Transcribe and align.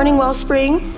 morning, 0.00 0.16
Wellspring. 0.16 0.94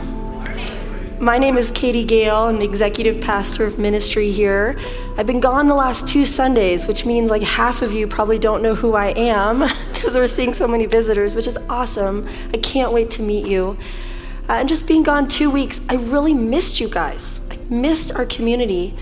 My 1.18 1.36
name 1.36 1.56
is 1.56 1.72
Katie 1.72 2.04
Gayle. 2.04 2.44
I'm 2.44 2.58
the 2.58 2.64
executive 2.64 3.20
pastor 3.20 3.64
of 3.64 3.76
ministry 3.76 4.30
here. 4.30 4.78
I've 5.18 5.26
been 5.26 5.40
gone 5.40 5.66
the 5.66 5.74
last 5.74 6.06
two 6.06 6.24
Sundays, 6.24 6.86
which 6.86 7.04
means 7.04 7.28
like 7.28 7.42
half 7.42 7.82
of 7.82 7.92
you 7.92 8.06
probably 8.06 8.38
don't 8.38 8.62
know 8.62 8.76
who 8.76 8.94
I 8.94 9.08
am 9.08 9.68
because 9.92 10.14
we're 10.14 10.28
seeing 10.28 10.54
so 10.54 10.68
many 10.68 10.86
visitors, 10.86 11.34
which 11.34 11.48
is 11.48 11.58
awesome. 11.68 12.28
I 12.54 12.58
can't 12.58 12.92
wait 12.92 13.10
to 13.12 13.22
meet 13.22 13.44
you. 13.44 13.76
Uh, 14.48 14.52
and 14.52 14.68
just 14.68 14.86
being 14.86 15.02
gone 15.02 15.26
two 15.26 15.50
weeks, 15.50 15.80
I 15.88 15.96
really 15.96 16.32
missed 16.32 16.78
you 16.78 16.88
guys. 16.88 17.40
I 17.50 17.56
missed 17.68 18.12
our 18.12 18.24
community. 18.24 18.94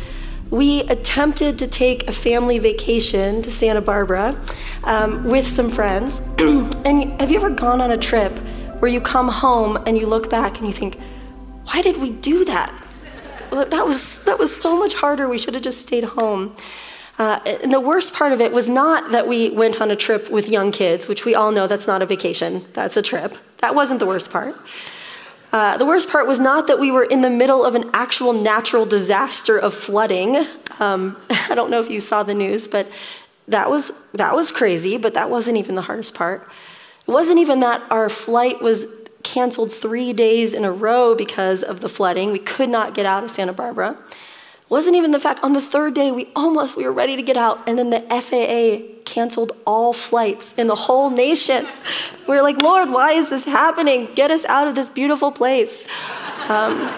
We 0.48 0.80
attempted 0.84 1.58
to 1.58 1.66
take 1.66 2.08
a 2.08 2.12
family 2.12 2.58
vacation 2.58 3.42
to 3.42 3.50
Santa 3.50 3.82
Barbara 3.82 4.40
um, 4.82 5.24
with 5.24 5.46
some 5.46 5.68
friends. 5.68 6.22
and 6.38 7.20
have 7.20 7.30
you 7.30 7.36
ever 7.36 7.50
gone 7.50 7.82
on 7.82 7.90
a 7.90 7.98
trip 7.98 8.40
where 8.80 8.90
you 8.90 9.00
come 9.00 9.28
home 9.28 9.78
and 9.86 9.96
you 9.96 10.06
look 10.06 10.28
back 10.28 10.58
and 10.58 10.66
you 10.66 10.72
think, 10.72 10.98
why 11.64 11.82
did 11.82 11.98
we 11.98 12.10
do 12.10 12.44
that? 12.46 12.74
That 13.50 13.84
was, 13.84 14.20
that 14.20 14.38
was 14.38 14.54
so 14.54 14.78
much 14.78 14.94
harder. 14.94 15.28
We 15.28 15.38
should 15.38 15.54
have 15.54 15.62
just 15.62 15.82
stayed 15.82 16.04
home. 16.04 16.56
Uh, 17.18 17.38
and 17.62 17.72
the 17.72 17.80
worst 17.80 18.14
part 18.14 18.32
of 18.32 18.40
it 18.40 18.52
was 18.52 18.68
not 18.68 19.12
that 19.12 19.28
we 19.28 19.50
went 19.50 19.80
on 19.80 19.90
a 19.90 19.96
trip 19.96 20.30
with 20.30 20.48
young 20.48 20.72
kids, 20.72 21.06
which 21.06 21.26
we 21.26 21.34
all 21.34 21.52
know 21.52 21.66
that's 21.66 21.86
not 21.86 22.00
a 22.00 22.06
vacation, 22.06 22.64
that's 22.72 22.96
a 22.96 23.02
trip. 23.02 23.36
That 23.58 23.74
wasn't 23.74 24.00
the 24.00 24.06
worst 24.06 24.32
part. 24.32 24.56
Uh, 25.52 25.76
the 25.76 25.84
worst 25.84 26.08
part 26.08 26.26
was 26.26 26.40
not 26.40 26.66
that 26.68 26.78
we 26.78 26.90
were 26.90 27.02
in 27.02 27.20
the 27.20 27.28
middle 27.28 27.64
of 27.64 27.74
an 27.74 27.90
actual 27.92 28.32
natural 28.32 28.86
disaster 28.86 29.58
of 29.58 29.74
flooding. 29.74 30.46
Um, 30.78 31.16
I 31.50 31.54
don't 31.54 31.70
know 31.70 31.80
if 31.80 31.90
you 31.90 32.00
saw 32.00 32.22
the 32.22 32.34
news, 32.34 32.68
but 32.68 32.90
that 33.48 33.68
was, 33.68 33.92
that 34.14 34.34
was 34.34 34.50
crazy, 34.50 34.96
but 34.96 35.12
that 35.14 35.28
wasn't 35.28 35.58
even 35.58 35.74
the 35.74 35.82
hardest 35.82 36.14
part. 36.14 36.48
It 37.06 37.10
wasn't 37.10 37.38
even 37.38 37.60
that 37.60 37.82
our 37.90 38.08
flight 38.08 38.62
was 38.62 38.86
canceled 39.22 39.72
three 39.72 40.12
days 40.12 40.54
in 40.54 40.64
a 40.64 40.72
row 40.72 41.14
because 41.14 41.62
of 41.62 41.80
the 41.80 41.88
flooding. 41.88 42.32
We 42.32 42.38
could 42.38 42.68
not 42.68 42.94
get 42.94 43.06
out 43.06 43.24
of 43.24 43.30
Santa 43.30 43.52
Barbara. 43.52 43.90
It 43.90 44.70
wasn't 44.70 44.96
even 44.96 45.10
the 45.10 45.20
fact 45.20 45.42
on 45.42 45.52
the 45.52 45.60
third 45.60 45.94
day 45.94 46.10
we 46.10 46.28
almost 46.36 46.76
we 46.76 46.84
were 46.84 46.92
ready 46.92 47.16
to 47.16 47.22
get 47.22 47.36
out 47.36 47.68
and 47.68 47.78
then 47.78 47.90
the 47.90 48.00
FAA 48.08 49.02
canceled 49.04 49.52
all 49.66 49.92
flights 49.92 50.54
in 50.54 50.68
the 50.68 50.74
whole 50.74 51.10
nation. 51.10 51.66
We 52.28 52.34
were 52.34 52.42
like, 52.42 52.58
Lord, 52.58 52.90
why 52.90 53.12
is 53.12 53.28
this 53.28 53.44
happening? 53.44 54.08
Get 54.14 54.30
us 54.30 54.44
out 54.44 54.68
of 54.68 54.74
this 54.74 54.88
beautiful 54.88 55.32
place. 55.32 55.82
Um, 56.48 56.88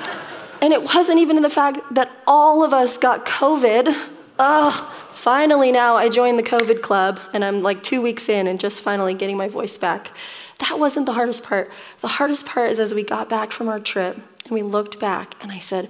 and 0.61 0.73
it 0.73 0.83
wasn't 0.83 1.19
even 1.19 1.37
in 1.37 1.43
the 1.43 1.51
fact 1.51 1.81
that 1.95 2.11
all 2.27 2.63
of 2.63 2.73
us 2.73 2.99
got 2.99 3.27
COVID. 3.27 3.93
Oh, 4.39 5.02
finally 5.23 5.71
now 5.71 5.95
I 5.95 6.09
joined 6.09 6.37
the 6.37 6.43
COVID 6.43 6.83
club 6.83 7.21
and 7.33 7.45
I'm 7.45 7.63
like 7.63 7.85
two 7.85 8.03
weeks 8.03 8.29
in 8.29 8.49
and 8.49 8.59
just 8.59 8.83
finally 8.83 9.15
getting 9.15 9.37
my 9.37 9.47
voice 9.47 9.79
back. 9.79 10.11
That 10.59 10.81
wasn't 10.81 11.07
the 11.07 11.13
hardest 11.13 11.45
part. 11.45 11.71
The 12.01 12.09
hardest 12.09 12.45
part 12.45 12.73
is 12.73 12.81
as 12.81 12.93
we 12.93 13.05
got 13.05 13.29
back 13.29 13.53
from 13.53 13.69
our 13.69 13.79
trip 13.79 14.17
and 14.17 14.51
we 14.51 14.63
looked 14.63 14.99
back, 14.99 15.37
and 15.41 15.53
I 15.53 15.61
said, 15.61 15.89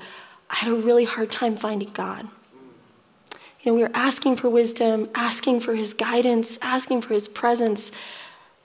I 0.51 0.57
had 0.57 0.71
a 0.71 0.75
really 0.75 1.07
hard 1.07 1.31
time 1.31 1.57
finding 1.57 1.89
God. 1.95 2.29
You 3.63 3.73
know, 3.73 3.75
we 3.75 3.81
were 3.81 3.91
asking 3.95 4.37
for 4.37 4.51
wisdom, 4.51 5.09
asking 5.15 5.61
for 5.61 5.75
his 5.75 5.95
guidance, 5.95 6.59
asking 6.61 7.01
for 7.01 7.15
his 7.15 7.27
presence, 7.27 7.91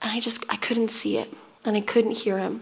and 0.02 0.12
I 0.12 0.20
just 0.20 0.44
I 0.50 0.56
couldn't 0.56 0.90
see 0.90 1.16
it 1.16 1.32
and 1.64 1.78
I 1.78 1.80
couldn't 1.80 2.18
hear 2.18 2.36
him. 2.36 2.60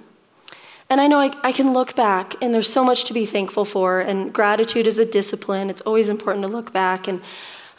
And 0.89 1.01
I 1.01 1.09
know 1.09 1.19
I, 1.19 1.33
I, 1.43 1.51
can 1.51 1.73
look 1.73 1.97
back, 1.97 2.37
and 2.41 2.55
there's 2.55 2.73
so 2.73 2.84
much 2.84 3.03
to 3.07 3.12
be 3.12 3.27
thankful 3.27 3.65
for, 3.65 4.01
and 4.01 4.33
gratitude 4.33 4.87
is 4.87 5.01
a 5.01 5.05
discipline. 5.05 5.71
It's 5.71 5.81
always 5.81 6.09
important 6.09 6.47
to 6.47 6.53
look 6.53 6.73
back 6.73 7.09
and 7.09 7.21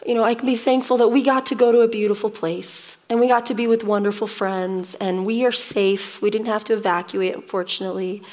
you 0.08 0.14
know, 0.14 0.24
I 0.24 0.36
can 0.36 0.46
be 0.46 0.56
thankful 0.56 0.96
that 0.98 1.10
we 1.10 1.22
got 1.22 1.46
to 1.48 1.56
go 1.56 1.74
to 1.74 1.82
a 1.82 1.88
beautiful 1.88 2.30
place 2.30 2.98
and 3.10 3.20
we 3.20 3.28
got 3.28 3.46
to 3.48 3.54
be 3.54 3.68
with 3.68 3.84
wonderful 3.84 4.26
friends 4.26 4.96
and 4.96 5.26
we 5.26 5.46
are 5.46 5.52
safe. 5.52 6.22
We 6.22 6.30
didn't 6.30 6.48
have 6.48 6.64
to 6.66 6.74
evacuate, 6.74 7.36
unfortunately. 7.36 8.24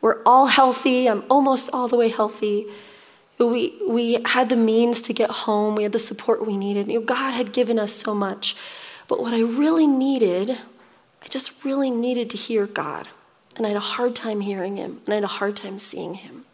We're 0.00 0.22
all 0.24 0.46
healthy. 0.46 1.06
I'm 1.06 1.24
almost 1.28 1.68
all 1.70 1.86
the 1.86 1.96
way 1.96 2.08
healthy. 2.08 2.66
We, 3.38 3.78
we 3.86 4.22
had 4.24 4.48
the 4.48 4.56
means 4.56 5.02
to 5.02 5.12
get 5.12 5.30
home. 5.30 5.76
We 5.76 5.82
had 5.82 5.92
the 5.92 5.98
support 5.98 6.46
we 6.46 6.56
needed. 6.56 6.86
You 6.86 7.00
know, 7.00 7.04
God 7.04 7.32
had 7.32 7.52
given 7.52 7.78
us 7.78 7.92
so 7.92 8.14
much. 8.14 8.56
But 9.06 9.20
what 9.20 9.34
I 9.34 9.40
really 9.40 9.86
needed, 9.86 10.50
I 10.50 11.28
just 11.28 11.62
really 11.62 11.90
needed 11.90 12.30
to 12.30 12.38
hear 12.38 12.66
God. 12.66 13.06
And 13.56 13.66
I 13.66 13.70
had 13.70 13.76
a 13.76 13.80
hard 13.80 14.16
time 14.16 14.40
hearing 14.40 14.76
Him, 14.76 15.00
and 15.04 15.12
I 15.12 15.16
had 15.16 15.24
a 15.24 15.28
hard 15.28 15.56
time 15.56 15.78
seeing 15.78 16.14
Him. 16.14 16.46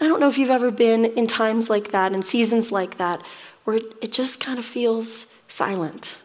I 0.00 0.08
don't 0.08 0.20
know 0.20 0.28
if 0.28 0.38
you've 0.38 0.48
ever 0.48 0.70
been 0.70 1.04
in 1.04 1.26
times 1.26 1.68
like 1.68 1.88
that, 1.88 2.12
in 2.14 2.22
seasons 2.22 2.72
like 2.72 2.96
that, 2.96 3.20
where 3.64 3.76
it 3.76 4.12
just 4.12 4.40
kind 4.40 4.58
of 4.58 4.64
feels 4.64 5.26
silent. 5.48 6.18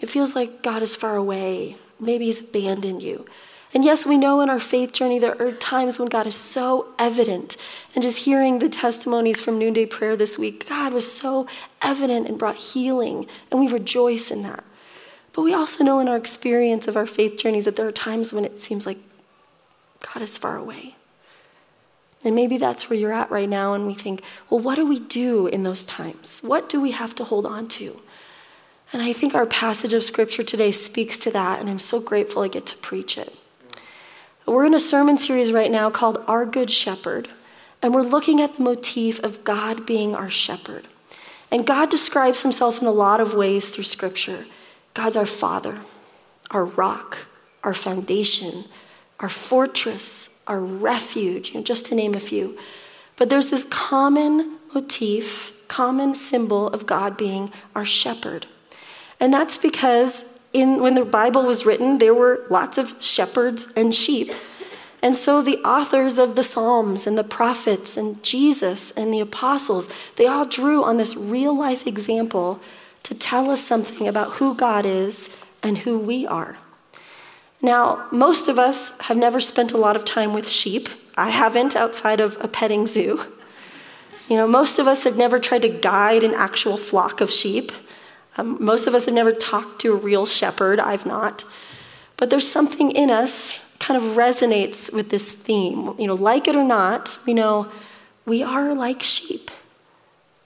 It 0.00 0.08
feels 0.08 0.34
like 0.34 0.62
God 0.62 0.82
is 0.82 0.96
far 0.96 1.16
away. 1.16 1.76
Maybe 1.98 2.26
He's 2.26 2.40
abandoned 2.40 3.02
you. 3.02 3.26
And 3.72 3.84
yes, 3.84 4.04
we 4.04 4.18
know 4.18 4.40
in 4.40 4.50
our 4.50 4.58
faith 4.58 4.92
journey 4.92 5.18
there 5.18 5.40
are 5.40 5.52
times 5.52 5.98
when 5.98 6.08
God 6.08 6.26
is 6.26 6.34
so 6.34 6.88
evident. 6.98 7.56
And 7.94 8.02
just 8.02 8.24
hearing 8.24 8.58
the 8.58 8.68
testimonies 8.68 9.40
from 9.40 9.58
Noonday 9.58 9.86
Prayer 9.86 10.16
this 10.16 10.38
week, 10.38 10.68
God 10.68 10.92
was 10.92 11.10
so 11.10 11.46
evident 11.80 12.28
and 12.28 12.38
brought 12.38 12.56
healing, 12.56 13.26
and 13.50 13.60
we 13.60 13.68
rejoice 13.68 14.30
in 14.30 14.42
that. 14.42 14.64
But 15.32 15.42
we 15.42 15.54
also 15.54 15.84
know 15.84 16.00
in 16.00 16.08
our 16.08 16.16
experience 16.16 16.88
of 16.88 16.96
our 16.96 17.06
faith 17.06 17.38
journeys 17.38 17.66
that 17.66 17.76
there 17.76 17.86
are 17.86 17.92
times 17.92 18.32
when 18.32 18.44
it 18.44 18.60
seems 18.60 18.86
like 18.86 18.98
God 20.00 20.22
is 20.22 20.36
far 20.36 20.56
away. 20.56 20.96
And 22.22 22.34
maybe 22.34 22.58
that's 22.58 22.90
where 22.90 22.98
you're 22.98 23.12
at 23.12 23.30
right 23.30 23.48
now, 23.48 23.72
and 23.72 23.86
we 23.86 23.94
think, 23.94 24.22
well, 24.50 24.60
what 24.60 24.74
do 24.74 24.86
we 24.86 25.00
do 25.00 25.46
in 25.46 25.62
those 25.62 25.84
times? 25.84 26.42
What 26.44 26.68
do 26.68 26.80
we 26.80 26.90
have 26.90 27.14
to 27.14 27.24
hold 27.24 27.46
on 27.46 27.66
to? 27.68 28.00
And 28.92 29.00
I 29.00 29.12
think 29.12 29.34
our 29.34 29.46
passage 29.46 29.94
of 29.94 30.02
scripture 30.02 30.42
today 30.42 30.72
speaks 30.72 31.18
to 31.20 31.30
that, 31.30 31.60
and 31.60 31.70
I'm 31.70 31.78
so 31.78 32.00
grateful 32.00 32.42
I 32.42 32.48
get 32.48 32.66
to 32.66 32.76
preach 32.78 33.16
it. 33.16 33.34
We're 34.46 34.66
in 34.66 34.74
a 34.74 34.80
sermon 34.80 35.16
series 35.16 35.52
right 35.52 35.70
now 35.70 35.90
called 35.90 36.22
Our 36.26 36.44
Good 36.44 36.70
Shepherd, 36.70 37.28
and 37.82 37.94
we're 37.94 38.02
looking 38.02 38.40
at 38.40 38.54
the 38.54 38.64
motif 38.64 39.22
of 39.22 39.44
God 39.44 39.86
being 39.86 40.14
our 40.14 40.28
shepherd. 40.28 40.88
And 41.50 41.66
God 41.66 41.88
describes 41.88 42.42
himself 42.42 42.80
in 42.80 42.86
a 42.86 42.92
lot 42.92 43.20
of 43.20 43.34
ways 43.34 43.70
through 43.70 43.84
scripture. 43.84 44.46
God's 44.92 45.16
our 45.16 45.26
father, 45.26 45.78
our 46.50 46.64
rock, 46.64 47.18
our 47.62 47.74
foundation, 47.74 48.64
our 49.20 49.28
fortress, 49.28 50.39
our 50.50 50.60
refuge, 50.60 51.50
you 51.50 51.54
know, 51.54 51.62
just 51.62 51.86
to 51.86 51.94
name 51.94 52.14
a 52.14 52.20
few. 52.20 52.58
But 53.16 53.30
there's 53.30 53.50
this 53.50 53.64
common 53.70 54.58
motif, 54.74 55.56
common 55.68 56.16
symbol 56.16 56.66
of 56.68 56.86
God 56.86 57.16
being 57.16 57.52
our 57.74 57.84
shepherd. 57.86 58.46
And 59.20 59.32
that's 59.32 59.56
because 59.56 60.24
in, 60.52 60.82
when 60.82 60.94
the 60.96 61.04
Bible 61.04 61.44
was 61.44 61.64
written, 61.64 61.98
there 61.98 62.14
were 62.14 62.44
lots 62.50 62.78
of 62.78 62.94
shepherds 63.00 63.72
and 63.76 63.94
sheep. 63.94 64.32
And 65.02 65.16
so 65.16 65.40
the 65.40 65.58
authors 65.58 66.18
of 66.18 66.34
the 66.34 66.42
Psalms 66.42 67.06
and 67.06 67.16
the 67.16 67.24
prophets 67.24 67.96
and 67.96 68.20
Jesus 68.22 68.90
and 68.90 69.14
the 69.14 69.20
apostles, 69.20 69.88
they 70.16 70.26
all 70.26 70.44
drew 70.44 70.82
on 70.82 70.96
this 70.96 71.16
real 71.16 71.56
life 71.56 71.86
example 71.86 72.60
to 73.04 73.14
tell 73.14 73.50
us 73.50 73.62
something 73.62 74.08
about 74.08 74.32
who 74.34 74.54
God 74.56 74.84
is 74.84 75.34
and 75.62 75.78
who 75.78 75.96
we 75.96 76.26
are. 76.26 76.58
Now, 77.62 78.06
most 78.10 78.48
of 78.48 78.58
us 78.58 78.98
have 79.00 79.16
never 79.16 79.40
spent 79.40 79.72
a 79.72 79.76
lot 79.76 79.96
of 79.96 80.04
time 80.04 80.32
with 80.32 80.48
sheep. 80.48 80.88
I 81.16 81.30
haven't 81.30 81.76
outside 81.76 82.20
of 82.20 82.38
a 82.40 82.48
petting 82.48 82.86
zoo. 82.86 83.24
You 84.28 84.36
know, 84.36 84.46
most 84.46 84.78
of 84.78 84.86
us 84.86 85.04
have 85.04 85.16
never 85.16 85.38
tried 85.38 85.62
to 85.62 85.68
guide 85.68 86.22
an 86.22 86.34
actual 86.34 86.76
flock 86.76 87.20
of 87.20 87.30
sheep. 87.30 87.72
Um, 88.38 88.56
most 88.64 88.86
of 88.86 88.94
us 88.94 89.06
have 89.06 89.14
never 89.14 89.32
talked 89.32 89.80
to 89.82 89.92
a 89.92 89.96
real 89.96 90.24
shepherd. 90.24 90.80
I've 90.80 91.04
not. 91.04 91.44
But 92.16 92.30
there's 92.30 92.48
something 92.48 92.90
in 92.92 93.10
us 93.10 93.76
kind 93.78 94.00
of 94.00 94.16
resonates 94.16 94.92
with 94.92 95.10
this 95.10 95.32
theme. 95.32 95.94
You 95.98 96.06
know, 96.06 96.14
like 96.14 96.46
it 96.46 96.54
or 96.54 96.64
not, 96.64 97.18
we 97.26 97.34
know 97.34 97.70
we 98.24 98.42
are 98.42 98.74
like 98.74 99.02
sheep. 99.02 99.50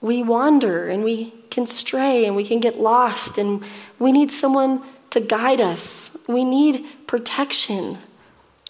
We 0.01 0.23
wander 0.23 0.87
and 0.87 1.03
we 1.03 1.33
can 1.49 1.67
stray 1.67 2.25
and 2.25 2.35
we 2.35 2.43
can 2.43 2.59
get 2.59 2.79
lost, 2.79 3.37
and 3.37 3.63
we 3.99 4.11
need 4.11 4.31
someone 4.31 4.83
to 5.15 5.21
guide 5.21 5.61
us. 5.61 6.15
We 6.27 6.43
need 6.43 6.85
protection. 7.07 7.99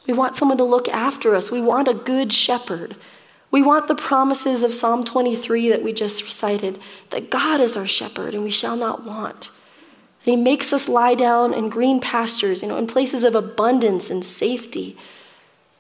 We 0.06 0.14
want 0.14 0.36
someone 0.36 0.60
to 0.60 0.64
look 0.64 0.88
after 0.88 1.34
us. 1.34 1.50
We 1.50 1.60
want 1.60 1.88
a 1.88 1.94
good 1.96 2.32
shepherd. 2.32 2.96
We 3.50 3.64
want 3.64 3.88
the 3.88 3.96
promises 3.96 4.62
of 4.62 4.72
Psalm 4.72 5.04
23 5.04 5.70
that 5.70 5.82
we 5.82 5.92
just 5.92 6.24
recited 6.24 6.80
that 7.10 7.32
God 7.32 7.62
is 7.62 7.76
our 7.76 7.88
shepherd 7.88 8.36
and 8.36 8.44
we 8.44 8.52
shall 8.52 8.78
not 8.78 9.04
want. 9.04 9.50
And 10.24 10.32
he 10.32 10.36
makes 10.36 10.72
us 10.72 10.88
lie 10.88 11.16
down 11.16 11.52
in 11.52 11.70
green 11.70 12.00
pastures, 12.00 12.62
you 12.62 12.70
know, 12.70 12.78
in 12.78 12.86
places 12.86 13.24
of 13.24 13.34
abundance 13.34 14.12
and 14.12 14.24
safety. 14.24 14.96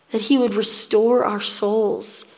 That 0.09 0.21
he 0.21 0.37
would 0.39 0.55
restore 0.55 1.25
our 1.25 1.41
souls. 1.41 2.33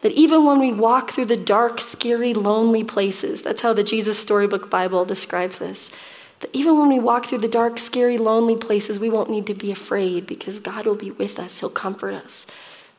That 0.00 0.12
even 0.12 0.44
when 0.44 0.58
we 0.58 0.72
walk 0.72 1.12
through 1.12 1.26
the 1.26 1.36
dark, 1.36 1.80
scary, 1.80 2.34
lonely 2.34 2.82
places, 2.82 3.40
that's 3.40 3.60
how 3.60 3.72
the 3.72 3.84
Jesus 3.84 4.18
Storybook 4.18 4.68
Bible 4.68 5.04
describes 5.04 5.60
this 5.60 5.92
that 6.40 6.50
even 6.52 6.78
when 6.78 6.88
we 6.88 7.00
walk 7.00 7.26
through 7.26 7.38
the 7.38 7.48
dark, 7.48 7.78
scary, 7.78 8.18
lonely 8.18 8.56
places, 8.56 8.98
we 8.98 9.10
won't 9.10 9.30
need 9.30 9.46
to 9.46 9.54
be 9.54 9.70
afraid 9.70 10.26
because 10.26 10.60
God 10.60 10.86
will 10.86 10.94
be 10.94 11.10
with 11.10 11.38
us. 11.38 11.60
He'll 11.60 11.70
comfort 11.70 12.14
us. 12.14 12.46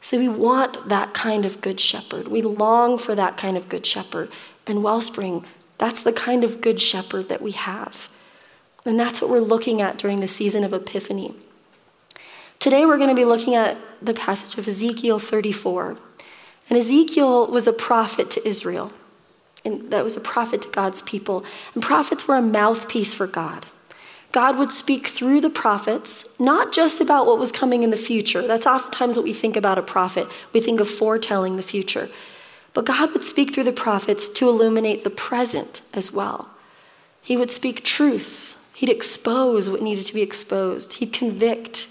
So 0.02 0.18
we 0.18 0.28
want 0.28 0.90
that 0.90 1.14
kind 1.14 1.46
of 1.46 1.62
good 1.62 1.80
shepherd. 1.80 2.28
We 2.28 2.42
long 2.42 2.98
for 2.98 3.16
that 3.16 3.38
kind 3.38 3.58
of 3.58 3.70
good 3.70 3.86
shepherd. 3.86 4.30
And 4.66 4.84
Wellspring, 4.84 5.46
that's 5.78 6.04
the 6.04 6.14
kind 6.14 6.44
of 6.44 6.62
good 6.62 6.80
shepherd 6.80 7.30
that 7.30 7.42
we 7.42 7.52
have. 7.52 8.10
And 8.86 9.00
that's 9.00 9.22
what 9.22 9.30
we're 9.30 9.40
looking 9.40 9.82
at 9.82 9.98
during 9.98 10.20
the 10.20 10.28
season 10.28 10.64
of 10.64 10.74
Epiphany. 10.74 11.34
Today 12.60 12.86
we're 12.86 12.98
going 12.98 13.10
to 13.10 13.16
be 13.16 13.26
looking 13.26 13.56
at 13.56 13.78
the 14.02 14.14
passage 14.14 14.58
of 14.58 14.68
Ezekiel 14.68 15.20
34. 15.20 15.98
And 16.70 16.78
Ezekiel 16.78 17.48
was 17.48 17.68
a 17.68 17.74
prophet 17.74 18.30
to 18.32 18.48
Israel. 18.48 18.92
And 19.70 19.92
that 19.92 20.04
was 20.04 20.18
a 20.18 20.22
prophet 20.22 20.64
to 20.64 20.70
God's 20.70 21.02
people. 21.02 21.46
And 21.74 21.84
prophets 21.84 22.28
were 22.28 22.36
a 22.36 22.42
mouthpiece 22.42 23.14
for 23.14 23.28
God. 23.28 23.66
God 24.32 24.60
would 24.60 24.72
speak 24.72 25.08
through 25.08 25.42
the 25.42 25.50
prophets, 25.50 26.28
not 26.40 26.72
just 26.72 27.02
about 27.02 27.26
what 27.26 27.40
was 27.40 27.52
coming 27.52 27.82
in 27.82 27.90
the 27.90 27.98
future. 27.98 28.46
That's 28.46 28.68
oftentimes 28.68 29.18
what 29.18 29.24
we 29.24 29.34
think 29.34 29.56
about 29.56 29.80
a 29.80 29.84
prophet. 29.84 30.28
We 30.54 30.60
think 30.60 30.80
of 30.80 30.88
foretelling 30.88 31.56
the 31.56 31.64
future. 31.64 32.10
But 32.74 32.86
God 32.86 33.12
would 33.14 33.24
speak 33.24 33.54
through 33.54 33.64
the 33.64 33.72
prophets 33.72 34.30
to 34.30 34.48
illuminate 34.48 35.04
the 35.04 35.10
present 35.10 35.82
as 35.94 36.12
well. 36.14 36.50
He 37.22 37.36
would 37.38 37.50
speak 37.50 37.84
truth. 37.84 38.56
He'd 38.74 38.90
expose 38.90 39.70
what 39.70 39.82
needed 39.82 40.06
to 40.06 40.14
be 40.14 40.22
exposed. 40.22 40.94
He'd 40.94 41.12
convict, 41.12 41.88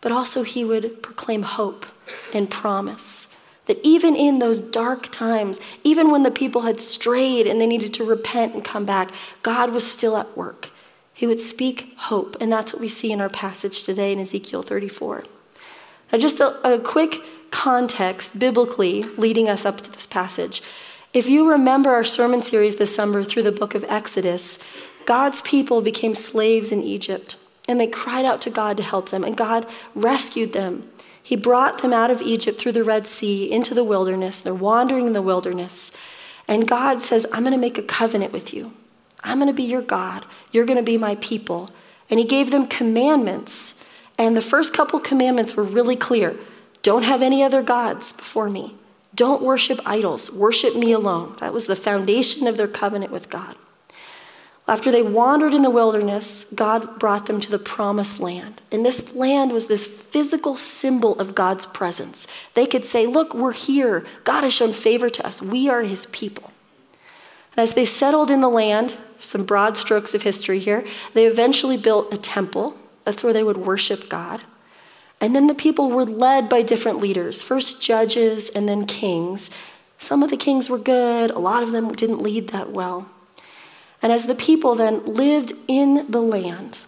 but 0.00 0.12
also 0.12 0.44
he 0.44 0.64
would 0.64 1.02
proclaim 1.02 1.42
hope 1.42 1.86
and 2.32 2.48
promise. 2.48 3.31
That 3.66 3.78
even 3.84 4.16
in 4.16 4.38
those 4.38 4.58
dark 4.58 5.12
times, 5.12 5.60
even 5.84 6.10
when 6.10 6.24
the 6.24 6.30
people 6.30 6.62
had 6.62 6.80
strayed 6.80 7.46
and 7.46 7.60
they 7.60 7.66
needed 7.66 7.94
to 7.94 8.04
repent 8.04 8.54
and 8.54 8.64
come 8.64 8.84
back, 8.84 9.10
God 9.42 9.70
was 9.70 9.90
still 9.90 10.16
at 10.16 10.36
work. 10.36 10.70
He 11.14 11.26
would 11.26 11.40
speak 11.40 11.94
hope, 11.96 12.36
and 12.40 12.52
that's 12.52 12.72
what 12.72 12.80
we 12.80 12.88
see 12.88 13.12
in 13.12 13.20
our 13.20 13.28
passage 13.28 13.84
today 13.84 14.12
in 14.12 14.18
Ezekiel 14.18 14.62
34. 14.62 15.24
Now, 16.10 16.18
just 16.18 16.40
a, 16.40 16.74
a 16.74 16.78
quick 16.78 17.20
context 17.50 18.38
biblically 18.38 19.04
leading 19.16 19.48
us 19.48 19.64
up 19.64 19.80
to 19.82 19.92
this 19.92 20.06
passage. 20.06 20.62
If 21.12 21.28
you 21.28 21.48
remember 21.48 21.90
our 21.90 22.04
sermon 22.04 22.42
series 22.42 22.76
this 22.76 22.94
summer 22.94 23.22
through 23.22 23.42
the 23.42 23.52
book 23.52 23.74
of 23.74 23.84
Exodus, 23.84 24.58
God's 25.04 25.42
people 25.42 25.82
became 25.82 26.14
slaves 26.14 26.72
in 26.72 26.82
Egypt, 26.82 27.36
and 27.68 27.78
they 27.78 27.86
cried 27.86 28.24
out 28.24 28.40
to 28.42 28.50
God 28.50 28.76
to 28.78 28.82
help 28.82 29.10
them, 29.10 29.22
and 29.22 29.36
God 29.36 29.66
rescued 29.94 30.52
them. 30.52 30.88
He 31.22 31.36
brought 31.36 31.82
them 31.82 31.92
out 31.92 32.10
of 32.10 32.20
Egypt 32.20 32.60
through 32.60 32.72
the 32.72 32.84
Red 32.84 33.06
Sea 33.06 33.50
into 33.50 33.74
the 33.74 33.84
wilderness. 33.84 34.40
They're 34.40 34.54
wandering 34.54 35.06
in 35.06 35.12
the 35.12 35.22
wilderness. 35.22 35.92
And 36.48 36.66
God 36.66 37.00
says, 37.00 37.26
I'm 37.32 37.42
going 37.42 37.52
to 37.52 37.58
make 37.58 37.78
a 37.78 37.82
covenant 37.82 38.32
with 38.32 38.52
you. 38.52 38.72
I'm 39.22 39.38
going 39.38 39.48
to 39.48 39.54
be 39.54 39.62
your 39.62 39.82
God. 39.82 40.26
You're 40.50 40.66
going 40.66 40.78
to 40.78 40.82
be 40.82 40.98
my 40.98 41.14
people. 41.16 41.70
And 42.10 42.18
He 42.18 42.26
gave 42.26 42.50
them 42.50 42.66
commandments. 42.66 43.76
And 44.18 44.36
the 44.36 44.42
first 44.42 44.74
couple 44.74 44.98
commandments 45.00 45.56
were 45.56 45.64
really 45.64 45.96
clear 45.96 46.36
don't 46.82 47.04
have 47.04 47.22
any 47.22 47.44
other 47.44 47.62
gods 47.62 48.12
before 48.12 48.50
me. 48.50 48.74
Don't 49.14 49.42
worship 49.42 49.80
idols. 49.86 50.32
Worship 50.32 50.74
me 50.74 50.90
alone. 50.90 51.36
That 51.38 51.52
was 51.52 51.66
the 51.66 51.76
foundation 51.76 52.48
of 52.48 52.56
their 52.56 52.66
covenant 52.66 53.12
with 53.12 53.30
God. 53.30 53.56
After 54.72 54.90
they 54.90 55.02
wandered 55.02 55.52
in 55.52 55.60
the 55.60 55.68
wilderness, 55.68 56.46
God 56.54 56.98
brought 56.98 57.26
them 57.26 57.40
to 57.40 57.50
the 57.50 57.58
promised 57.58 58.20
land. 58.20 58.62
And 58.72 58.86
this 58.86 59.14
land 59.14 59.52
was 59.52 59.66
this 59.66 59.84
physical 59.84 60.56
symbol 60.56 61.12
of 61.20 61.34
God's 61.34 61.66
presence. 61.66 62.26
They 62.54 62.64
could 62.64 62.86
say, 62.86 63.06
Look, 63.06 63.34
we're 63.34 63.52
here. 63.52 64.02
God 64.24 64.44
has 64.44 64.54
shown 64.54 64.72
favor 64.72 65.10
to 65.10 65.26
us. 65.26 65.42
We 65.42 65.68
are 65.68 65.82
his 65.82 66.06
people. 66.06 66.52
And 67.54 67.62
as 67.62 67.74
they 67.74 67.84
settled 67.84 68.30
in 68.30 68.40
the 68.40 68.48
land, 68.48 68.96
some 69.18 69.44
broad 69.44 69.76
strokes 69.76 70.14
of 70.14 70.22
history 70.22 70.58
here, 70.58 70.86
they 71.12 71.26
eventually 71.26 71.76
built 71.76 72.10
a 72.10 72.16
temple. 72.16 72.74
That's 73.04 73.22
where 73.22 73.34
they 73.34 73.44
would 73.44 73.58
worship 73.58 74.08
God. 74.08 74.40
And 75.20 75.36
then 75.36 75.48
the 75.48 75.54
people 75.54 75.90
were 75.90 76.06
led 76.06 76.48
by 76.48 76.62
different 76.62 76.98
leaders, 76.98 77.42
first 77.42 77.82
judges 77.82 78.48
and 78.48 78.66
then 78.66 78.86
kings. 78.86 79.50
Some 79.98 80.22
of 80.22 80.30
the 80.30 80.38
kings 80.38 80.70
were 80.70 80.78
good, 80.78 81.30
a 81.30 81.38
lot 81.38 81.62
of 81.62 81.72
them 81.72 81.92
didn't 81.92 82.22
lead 82.22 82.48
that 82.48 82.70
well. 82.70 83.10
And 84.02 84.12
as 84.12 84.26
the 84.26 84.34
people 84.34 84.74
then 84.74 85.04
lived 85.14 85.52
in 85.68 86.10
the 86.10 86.20
land, 86.20 86.80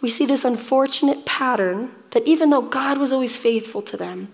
we 0.00 0.10
see 0.10 0.26
this 0.26 0.44
unfortunate 0.44 1.24
pattern 1.24 1.90
that 2.10 2.26
even 2.26 2.50
though 2.50 2.62
God 2.62 2.98
was 2.98 3.12
always 3.12 3.36
faithful 3.36 3.82
to 3.82 3.96
them, 3.96 4.28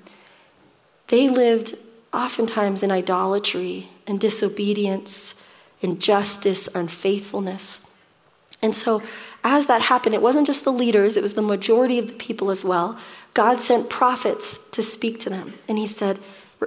they 1.08 1.28
lived 1.28 1.76
oftentimes 2.12 2.82
in 2.82 2.90
idolatry 2.90 3.88
and 4.06 4.18
disobedience, 4.18 5.42
injustice, 5.80 6.68
unfaithfulness. 6.74 7.88
And 8.62 8.74
so, 8.74 9.02
as 9.44 9.66
that 9.66 9.82
happened, 9.82 10.14
it 10.14 10.22
wasn't 10.22 10.46
just 10.46 10.64
the 10.64 10.72
leaders, 10.72 11.16
it 11.16 11.22
was 11.22 11.34
the 11.34 11.42
majority 11.42 11.98
of 11.98 12.08
the 12.08 12.14
people 12.14 12.50
as 12.50 12.64
well. 12.64 12.98
God 13.34 13.60
sent 13.60 13.90
prophets 13.90 14.58
to 14.70 14.82
speak 14.82 15.20
to 15.20 15.30
them. 15.30 15.54
And 15.68 15.78
he 15.78 15.86
said, 15.86 16.18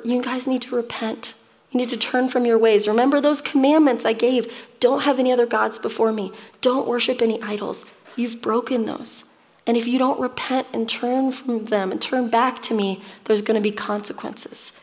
You 0.05 0.21
guys 0.21 0.47
need 0.47 0.61
to 0.63 0.75
repent. 0.75 1.33
You 1.71 1.79
need 1.79 1.89
to 1.89 1.97
turn 1.97 2.29
from 2.29 2.45
your 2.45 2.57
ways. 2.57 2.87
Remember 2.87 3.21
those 3.21 3.41
commandments 3.41 4.05
I 4.05 4.13
gave. 4.13 4.51
Don't 4.79 5.01
have 5.01 5.19
any 5.19 5.31
other 5.31 5.45
gods 5.45 5.77
before 5.77 6.11
me. 6.11 6.31
Don't 6.61 6.87
worship 6.87 7.21
any 7.21 7.41
idols. 7.41 7.85
You've 8.15 8.41
broken 8.41 8.85
those. 8.85 9.25
And 9.67 9.77
if 9.77 9.87
you 9.87 9.99
don't 9.99 10.19
repent 10.19 10.67
and 10.73 10.89
turn 10.89 11.31
from 11.31 11.65
them 11.65 11.91
and 11.91 12.01
turn 12.01 12.27
back 12.27 12.61
to 12.63 12.73
me, 12.73 13.03
there's 13.25 13.43
going 13.43 13.61
to 13.61 13.61
be 13.61 13.75
consequences. 13.75 14.79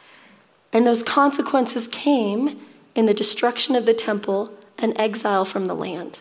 And 0.72 0.86
those 0.86 1.02
consequences 1.02 1.88
came 1.88 2.60
in 2.94 3.06
the 3.06 3.14
destruction 3.14 3.74
of 3.74 3.84
the 3.84 3.94
temple 3.94 4.52
and 4.78 4.96
exile 4.96 5.44
from 5.44 5.66
the 5.66 5.74
land. 5.74 6.20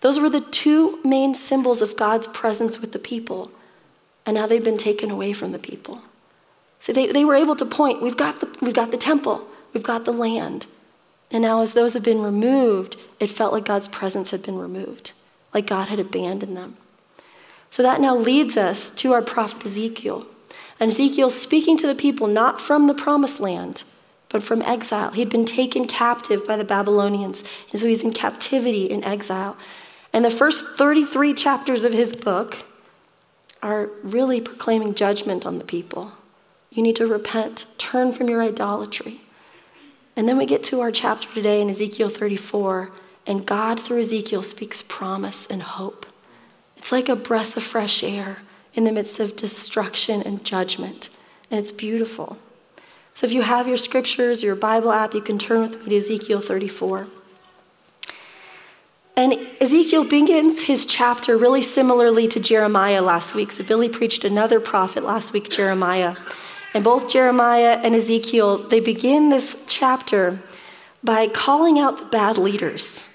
Those 0.00 0.20
were 0.20 0.28
the 0.28 0.42
two 0.42 0.98
main 1.02 1.32
symbols 1.32 1.80
of 1.80 1.96
God's 1.96 2.26
presence 2.26 2.78
with 2.78 2.92
the 2.92 2.98
people. 2.98 3.50
And 4.26 4.34
now 4.34 4.46
they've 4.46 4.62
been 4.62 4.76
taken 4.76 5.10
away 5.10 5.32
from 5.32 5.52
the 5.52 5.58
people. 5.58 6.02
So 6.80 6.92
they, 6.92 7.06
they 7.06 7.24
were 7.24 7.34
able 7.34 7.56
to 7.56 7.64
point 7.64 8.02
we've 8.02 8.16
got, 8.16 8.40
the, 8.40 8.54
we've 8.60 8.74
got 8.74 8.90
the 8.90 8.98
temple, 8.98 9.46
we've 9.74 9.82
got 9.82 10.04
the 10.04 10.12
land. 10.12 10.66
And 11.30 11.42
now, 11.42 11.60
as 11.60 11.74
those 11.74 11.94
have 11.94 12.02
been 12.02 12.22
removed, 12.22 12.96
it 13.18 13.28
felt 13.28 13.52
like 13.52 13.64
God's 13.64 13.88
presence 13.88 14.30
had 14.30 14.42
been 14.42 14.58
removed, 14.58 15.12
like 15.52 15.66
God 15.66 15.88
had 15.88 15.98
abandoned 15.98 16.56
them. 16.56 16.76
So 17.70 17.82
that 17.82 18.00
now 18.00 18.16
leads 18.16 18.56
us 18.56 18.90
to 18.90 19.12
our 19.12 19.22
prophet 19.22 19.66
Ezekiel. 19.66 20.26
And 20.78 20.90
Ezekiel 20.90 21.30
speaking 21.30 21.76
to 21.78 21.86
the 21.86 21.94
people 21.94 22.28
not 22.28 22.60
from 22.60 22.86
the 22.86 22.94
promised 22.94 23.40
land, 23.40 23.82
but 24.28 24.42
from 24.42 24.62
exile. 24.62 25.10
He'd 25.10 25.30
been 25.30 25.44
taken 25.44 25.86
captive 25.86 26.46
by 26.46 26.56
the 26.56 26.64
Babylonians, 26.64 27.42
and 27.72 27.80
so 27.80 27.86
he's 27.86 28.04
in 28.04 28.12
captivity 28.12 28.84
in 28.86 29.02
exile. 29.02 29.56
And 30.12 30.24
the 30.24 30.30
first 30.30 30.76
33 30.76 31.34
chapters 31.34 31.82
of 31.82 31.92
his 31.92 32.14
book 32.14 32.58
are 33.62 33.90
really 34.02 34.40
proclaiming 34.40 34.94
judgment 34.94 35.44
on 35.44 35.58
the 35.58 35.64
people. 35.64 36.12
You 36.70 36.82
need 36.82 36.96
to 36.96 37.06
repent, 37.06 37.66
turn 37.78 38.12
from 38.12 38.28
your 38.28 38.42
idolatry. 38.42 39.20
And 40.16 40.28
then 40.28 40.36
we 40.36 40.46
get 40.46 40.62
to 40.64 40.80
our 40.80 40.90
chapter 40.90 41.28
today 41.32 41.60
in 41.60 41.68
Ezekiel 41.68 42.08
34, 42.08 42.92
and 43.26 43.46
God, 43.46 43.80
through 43.80 44.00
Ezekiel, 44.00 44.42
speaks 44.42 44.82
promise 44.82 45.46
and 45.46 45.62
hope. 45.62 46.06
It's 46.76 46.92
like 46.92 47.08
a 47.08 47.16
breath 47.16 47.56
of 47.56 47.62
fresh 47.62 48.04
air 48.04 48.38
in 48.74 48.84
the 48.84 48.92
midst 48.92 49.18
of 49.18 49.34
destruction 49.34 50.22
and 50.22 50.44
judgment, 50.44 51.08
and 51.50 51.58
it's 51.58 51.72
beautiful. 51.72 52.36
So 53.14 53.26
if 53.26 53.32
you 53.32 53.42
have 53.42 53.66
your 53.66 53.76
scriptures, 53.76 54.42
your 54.42 54.56
Bible 54.56 54.92
app, 54.92 55.14
you 55.14 55.20
can 55.20 55.38
turn 55.38 55.62
with 55.62 55.82
me 55.82 55.90
to 55.90 55.96
Ezekiel 55.96 56.40
34. 56.40 57.06
And 59.16 59.34
Ezekiel 59.60 60.04
begins 60.04 60.62
his 60.62 60.84
chapter 60.84 61.36
really 61.36 61.62
similarly 61.62 62.26
to 62.28 62.40
Jeremiah 62.40 63.00
last 63.00 63.34
week. 63.34 63.52
So 63.52 63.62
Billy 63.62 63.88
preached 63.88 64.24
another 64.24 64.58
prophet 64.58 65.04
last 65.04 65.32
week, 65.32 65.48
Jeremiah. 65.50 66.16
And 66.74 66.82
both 66.82 67.08
Jeremiah 67.08 67.80
and 67.82 67.94
Ezekiel, 67.94 68.58
they 68.58 68.80
begin 68.80 69.30
this 69.30 69.62
chapter 69.68 70.40
by 71.04 71.28
calling 71.28 71.78
out 71.78 71.98
the 71.98 72.04
bad 72.04 72.36
leaders. 72.36 73.08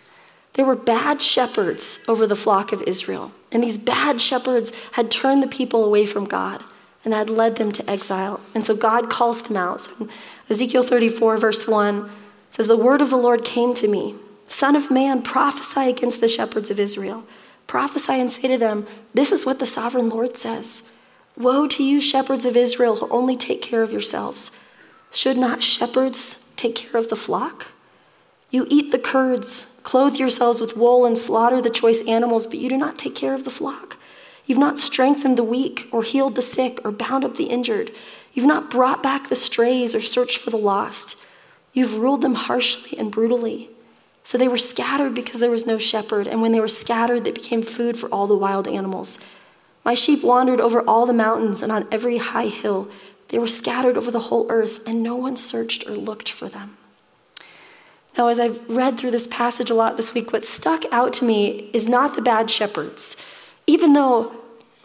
There 0.54 0.66
were 0.66 0.76
bad 0.76 1.22
shepherds 1.22 2.04
over 2.08 2.26
the 2.26 2.36
flock 2.36 2.72
of 2.72 2.82
Israel. 2.84 3.34
And 3.52 3.64
these 3.64 3.78
bad 3.78 4.22
shepherds 4.22 4.72
had 4.94 5.12
turned 5.12 5.44
the 5.44 5.48
people 5.48 5.84
away 5.84 6.06
from 6.06 6.26
God 6.26 6.64
and 7.04 7.14
had 7.14 7.30
led 7.30 7.58
them 7.58 7.72
to 7.74 7.90
exile. 7.90 8.40
And 8.56 8.66
so 8.66 8.76
God 8.76 9.10
calls 9.10 9.44
them 9.44 9.58
out. 9.58 9.82
So 9.82 10.08
Ezekiel 10.50 10.84
34, 10.84 11.38
verse 11.38 11.68
1 11.68 12.10
says, 12.50 12.68
The 12.68 12.78
word 12.78 13.02
of 13.02 13.10
the 13.10 13.18
Lord 13.18 13.44
came 13.44 13.74
to 13.76 13.88
me 13.88 14.16
Son 14.46 14.76
of 14.76 14.90
man, 14.90 15.22
prophesy 15.22 15.90
against 15.90 16.22
the 16.22 16.28
shepherds 16.28 16.72
of 16.72 16.80
Israel. 16.80 17.24
Prophesy 17.68 18.14
and 18.14 18.32
say 18.32 18.48
to 18.48 18.58
them, 18.58 18.88
This 19.14 19.32
is 19.32 19.46
what 19.46 19.60
the 19.60 19.66
sovereign 19.66 20.10
Lord 20.10 20.38
says 20.38 20.90
Woe 21.40 21.68
to 21.68 21.84
you, 21.86 22.02
shepherds 22.02 22.44
of 22.44 22.58
Israel, 22.58 22.98
who 22.98 23.08
only 23.10 23.38
take 23.38 23.62
care 23.62 23.82
of 23.82 23.94
yourselves. 23.94 24.52
Should 25.10 25.38
not 25.38 25.64
shepherds 25.64 26.46
take 26.58 26.76
care 26.76 27.00
of 27.00 27.08
the 27.08 27.16
flock? 27.16 27.68
You 28.52 28.68
eat 28.70 28.92
the 28.92 29.00
curds, 29.00 29.80
clothe 29.84 30.18
yourselves 30.18 30.60
with 30.60 30.76
wool, 30.76 31.06
and 31.06 31.18
slaughter 31.18 31.62
the 31.62 31.70
choice 31.70 32.06
animals, 32.06 32.46
but 32.46 32.60
you 32.60 32.68
do 32.68 32.76
not 32.76 33.00
take 33.00 33.16
care 33.16 33.34
of 33.34 33.46
the 33.46 33.52
flock. 33.52 33.96
You've 34.46 34.58
not 34.58 34.80
strengthened 34.80 35.38
the 35.38 35.44
weak, 35.46 35.88
or 35.94 36.04
healed 36.04 36.36
the 36.36 36.42
sick, 36.42 36.82
or 36.84 36.92
bound 36.92 37.24
up 37.24 37.38
the 37.38 37.46
injured. 37.46 37.92
You've 38.34 38.46
not 38.46 38.70
brought 38.70 39.02
back 39.02 39.30
the 39.30 39.36
strays, 39.38 39.96
or 39.96 40.02
searched 40.02 40.40
for 40.40 40.50
the 40.50 40.58
lost. 40.58 41.16
You've 41.72 42.00
ruled 42.00 42.22
them 42.22 42.36
harshly 42.36 43.00
and 43.00 43.14
brutally. 43.14 43.70
So 44.26 44.38
they 44.38 44.50
were 44.50 44.58
scattered 44.58 45.16
because 45.16 45.40
there 45.40 45.52
was 45.52 45.66
no 45.66 45.78
shepherd, 45.78 46.28
and 46.28 46.42
when 46.42 46.52
they 46.52 46.60
were 46.60 46.68
scattered, 46.68 47.24
they 47.24 47.32
became 47.32 47.62
food 47.62 47.96
for 47.96 48.10
all 48.10 48.28
the 48.28 48.36
wild 48.36 48.68
animals. 48.68 49.20
My 49.90 49.96
sheep 49.96 50.24
wandered 50.24 50.62
over 50.62 50.82
all 50.82 51.08
the 51.08 51.14
mountains 51.14 51.64
and 51.64 51.72
on 51.72 51.88
every 51.92 52.20
high 52.20 52.46
hill. 52.46 52.92
They 53.30 53.40
were 53.40 53.48
scattered 53.48 53.98
over 53.98 54.12
the 54.12 54.20
whole 54.20 54.46
earth, 54.48 54.88
and 54.88 55.02
no 55.02 55.16
one 55.16 55.36
searched 55.36 55.90
or 55.90 55.94
looked 55.94 56.30
for 56.30 56.48
them. 56.48 56.78
Now, 58.16 58.28
as 58.28 58.40
I've 58.40 58.70
read 58.70 59.00
through 59.00 59.10
this 59.10 59.26
passage 59.26 59.72
a 59.72 59.74
lot 59.74 59.98
this 59.98 60.14
week, 60.14 60.32
what 60.32 60.46
stuck 60.46 60.84
out 60.92 61.12
to 61.14 61.26
me 61.26 61.72
is 61.74 61.90
not 61.90 62.16
the 62.16 62.22
bad 62.22 62.52
shepherds. 62.52 63.18
Even 63.66 63.94
though 63.94 64.32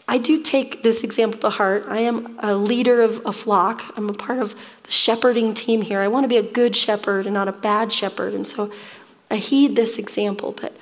I 0.07 0.17
do 0.17 0.41
take 0.41 0.81
this 0.81 1.03
example 1.03 1.39
to 1.41 1.51
heart. 1.51 1.85
I 1.87 1.99
am 1.99 2.39
a 2.39 2.55
leader 2.55 3.03
of 3.03 3.23
a 3.27 3.31
flock. 3.31 3.83
I'm 3.95 4.09
a 4.09 4.13
part 4.13 4.39
of 4.39 4.55
the 4.81 4.91
shepherding 4.91 5.53
team 5.53 5.83
here. 5.83 6.01
I 6.01 6.07
want 6.07 6.23
to 6.23 6.27
be 6.27 6.37
a 6.37 6.43
good 6.43 6.75
shepherd 6.75 7.27
and 7.27 7.35
not 7.35 7.47
a 7.47 7.51
bad 7.51 7.93
shepherd. 7.93 8.33
And 8.33 8.47
so 8.47 8.71
I 9.29 9.35
heed 9.35 9.75
this 9.75 9.99
example. 9.99 10.51
But 10.59 10.75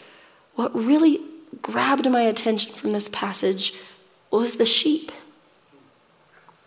what 0.55 0.73
really 0.73 1.19
grabbed 1.61 2.09
my 2.09 2.21
attention 2.21 2.73
from 2.73 2.91
this 2.91 3.09
passage 3.09 3.73
was 4.39 4.57
the 4.57 4.65
sheep. 4.65 5.11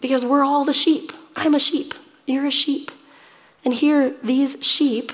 Because 0.00 0.25
we're 0.25 0.44
all 0.44 0.64
the 0.64 0.73
sheep. 0.73 1.12
I'm 1.35 1.54
a 1.54 1.58
sheep. 1.58 1.94
You're 2.25 2.46
a 2.46 2.50
sheep. 2.50 2.90
And 3.64 3.75
here, 3.75 4.14
these 4.23 4.56
sheep 4.64 5.12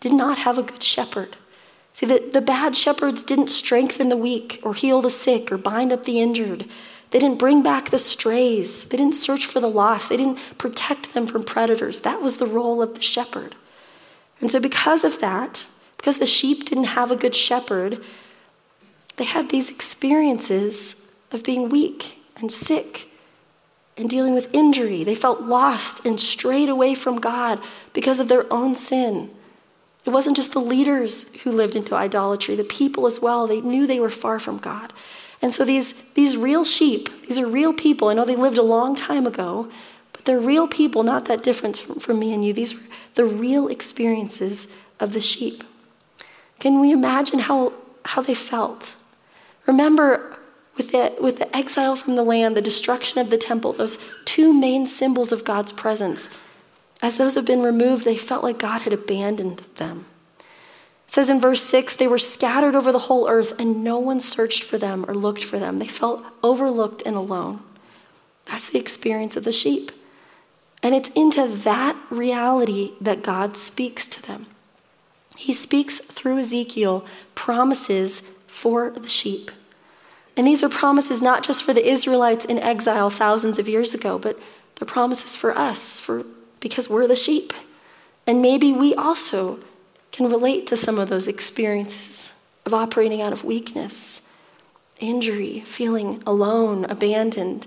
did 0.00 0.12
not 0.12 0.38
have 0.38 0.58
a 0.58 0.62
good 0.62 0.82
shepherd. 0.82 1.36
See, 1.94 2.04
the, 2.04 2.28
the 2.30 2.42
bad 2.42 2.76
shepherds 2.76 3.22
didn't 3.22 3.48
strengthen 3.48 4.10
the 4.10 4.16
weak 4.16 4.60
or 4.62 4.74
heal 4.74 5.00
the 5.00 5.10
sick 5.10 5.50
or 5.50 5.56
bind 5.56 5.90
up 5.90 6.04
the 6.04 6.20
injured. 6.20 6.66
They 7.10 7.18
didn't 7.18 7.38
bring 7.38 7.62
back 7.62 7.88
the 7.88 7.98
strays. 7.98 8.84
They 8.84 8.98
didn't 8.98 9.14
search 9.14 9.46
for 9.46 9.60
the 9.60 9.70
lost. 9.70 10.10
They 10.10 10.18
didn't 10.18 10.38
protect 10.58 11.14
them 11.14 11.26
from 11.26 11.44
predators. 11.44 12.02
That 12.02 12.20
was 12.20 12.36
the 12.36 12.46
role 12.46 12.82
of 12.82 12.94
the 12.94 13.02
shepherd. 13.02 13.54
And 14.40 14.50
so, 14.50 14.60
because 14.60 15.02
of 15.02 15.20
that, 15.20 15.64
because 15.96 16.18
the 16.18 16.26
sheep 16.26 16.66
didn't 16.66 16.84
have 16.84 17.10
a 17.10 17.16
good 17.16 17.34
shepherd, 17.34 18.04
they 19.16 19.24
had 19.24 19.48
these 19.48 19.70
experiences 19.70 21.00
of 21.32 21.42
being 21.42 21.68
weak 21.68 22.18
and 22.36 22.50
sick 22.50 23.08
and 23.96 24.10
dealing 24.10 24.34
with 24.34 24.54
injury. 24.54 25.04
They 25.04 25.14
felt 25.14 25.42
lost 25.42 26.04
and 26.04 26.20
strayed 26.20 26.68
away 26.68 26.94
from 26.94 27.18
God 27.18 27.60
because 27.92 28.20
of 28.20 28.28
their 28.28 28.50
own 28.52 28.74
sin. 28.74 29.30
It 30.04 30.10
wasn't 30.10 30.36
just 30.36 30.52
the 30.52 30.60
leaders 30.60 31.34
who 31.42 31.50
lived 31.50 31.74
into 31.74 31.94
idolatry, 31.94 32.54
the 32.54 32.64
people 32.64 33.06
as 33.06 33.20
well. 33.20 33.46
They 33.46 33.60
knew 33.60 33.86
they 33.86 34.00
were 34.00 34.10
far 34.10 34.38
from 34.38 34.58
God. 34.58 34.92
And 35.42 35.52
so 35.52 35.64
these, 35.64 35.94
these 36.14 36.36
real 36.36 36.64
sheep, 36.64 37.08
these 37.26 37.38
are 37.38 37.46
real 37.46 37.72
people. 37.72 38.08
I 38.08 38.14
know 38.14 38.24
they 38.24 38.36
lived 38.36 38.58
a 38.58 38.62
long 38.62 38.94
time 38.94 39.26
ago, 39.26 39.70
but 40.12 40.24
they're 40.24 40.38
real 40.38 40.68
people, 40.68 41.02
not 41.02 41.24
that 41.26 41.42
different 41.42 41.78
from, 41.78 41.96
from 41.96 42.18
me 42.18 42.32
and 42.32 42.44
you. 42.44 42.52
These 42.52 42.74
were 42.74 42.86
the 43.14 43.24
real 43.24 43.68
experiences 43.68 44.68
of 45.00 45.12
the 45.12 45.20
sheep. 45.20 45.64
Can 46.60 46.80
we 46.80 46.92
imagine 46.92 47.40
how, 47.40 47.72
how 48.04 48.22
they 48.22 48.34
felt? 48.34 48.96
Remember, 49.66 50.38
with 50.76 50.92
the, 50.92 51.14
with 51.20 51.38
the 51.38 51.56
exile 51.56 51.96
from 51.96 52.16
the 52.16 52.22
land, 52.22 52.56
the 52.56 52.62
destruction 52.62 53.20
of 53.20 53.30
the 53.30 53.38
temple, 53.38 53.72
those 53.72 53.98
two 54.24 54.52
main 54.52 54.86
symbols 54.86 55.32
of 55.32 55.44
God's 55.44 55.72
presence 55.72 56.28
as 57.02 57.18
those 57.18 57.34
have 57.34 57.44
been 57.44 57.62
removed, 57.62 58.04
they 58.04 58.16
felt 58.16 58.42
like 58.42 58.58
God 58.58 58.82
had 58.82 58.92
abandoned 58.92 59.58
them. 59.76 60.06
It 60.38 61.12
says 61.12 61.30
in 61.30 61.40
verse 61.40 61.62
6 61.62 61.96
they 61.96 62.08
were 62.08 62.18
scattered 62.18 62.74
over 62.74 62.90
the 62.90 63.00
whole 63.00 63.28
earth, 63.28 63.58
and 63.60 63.84
no 63.84 63.98
one 63.98 64.20
searched 64.20 64.64
for 64.64 64.78
them 64.78 65.04
or 65.06 65.14
looked 65.14 65.44
for 65.44 65.58
them. 65.58 65.78
They 65.78 65.88
felt 65.88 66.24
overlooked 66.42 67.02
and 67.04 67.14
alone. 67.14 67.62
That's 68.46 68.70
the 68.70 68.78
experience 68.78 69.36
of 69.36 69.44
the 69.44 69.52
sheep. 69.52 69.92
And 70.82 70.94
it's 70.94 71.10
into 71.10 71.48
that 71.48 71.96
reality 72.10 72.92
that 73.00 73.22
God 73.22 73.56
speaks 73.56 74.06
to 74.08 74.22
them. 74.22 74.46
He 75.36 75.52
speaks 75.52 75.98
through 75.98 76.38
Ezekiel 76.38 77.04
promises 77.34 78.20
for 78.46 78.90
the 78.90 79.08
sheep. 79.08 79.50
And 80.36 80.46
these 80.46 80.62
are 80.62 80.68
promises 80.68 81.22
not 81.22 81.42
just 81.42 81.62
for 81.62 81.72
the 81.72 81.86
Israelites 81.86 82.44
in 82.44 82.58
exile 82.58 83.08
thousands 83.10 83.58
of 83.58 83.68
years 83.68 83.94
ago, 83.94 84.18
but 84.18 84.38
they're 84.76 84.86
promises 84.86 85.34
for 85.34 85.56
us, 85.56 85.98
for 85.98 86.24
because 86.60 86.90
we're 86.90 87.06
the 87.06 87.16
sheep. 87.16 87.52
And 88.26 88.42
maybe 88.42 88.72
we 88.72 88.94
also 88.94 89.60
can 90.12 90.30
relate 90.30 90.66
to 90.66 90.76
some 90.76 90.98
of 90.98 91.08
those 91.08 91.28
experiences 91.28 92.34
of 92.64 92.74
operating 92.74 93.22
out 93.22 93.32
of 93.32 93.44
weakness, 93.44 94.32
injury, 94.98 95.60
feeling 95.60 96.22
alone, 96.26 96.84
abandoned, 96.86 97.66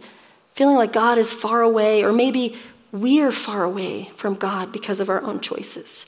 feeling 0.54 0.76
like 0.76 0.92
God 0.92 1.18
is 1.18 1.34
far 1.34 1.62
away, 1.62 2.04
or 2.04 2.12
maybe 2.12 2.56
we're 2.92 3.32
far 3.32 3.64
away 3.64 4.06
from 4.16 4.34
God 4.34 4.72
because 4.72 5.00
of 5.00 5.10
our 5.10 5.22
own 5.22 5.40
choices. 5.40 6.06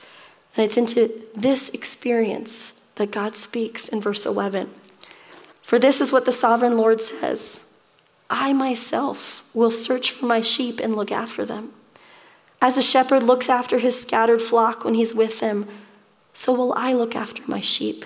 And 0.56 0.66
it's 0.66 0.78
into 0.78 1.24
this 1.34 1.70
experience 1.70 2.80
that 2.96 3.12
God 3.12 3.36
speaks 3.36 3.88
in 3.88 4.02
verse 4.02 4.26
11. 4.26 4.70
For 5.62 5.80
this 5.80 6.02
is 6.02 6.12
what 6.12 6.26
the 6.26 6.32
sovereign 6.32 6.78
Lord 6.78 7.02
says 7.02 7.72
I 8.30 8.54
myself 8.54 9.48
will 9.54 9.72
search 9.72 10.12
for 10.12 10.26
my 10.26 10.42
sheep 10.42 10.80
and 10.80 10.96
look 10.96 11.12
after 11.12 11.46
them. 11.46 11.74
As 12.62 12.78
a 12.78 12.82
shepherd 12.82 13.24
looks 13.24 13.50
after 13.50 13.80
his 13.80 14.00
scattered 14.00 14.42
flock 14.42 14.86
when 14.86 14.94
he's 14.94 15.16
with 15.16 15.40
them, 15.40 15.68
so 16.34 16.54
will 16.54 16.74
I 16.74 16.94
look 16.94 17.16
after 17.16 17.44
my 17.48 17.60
sheep. 17.60 18.06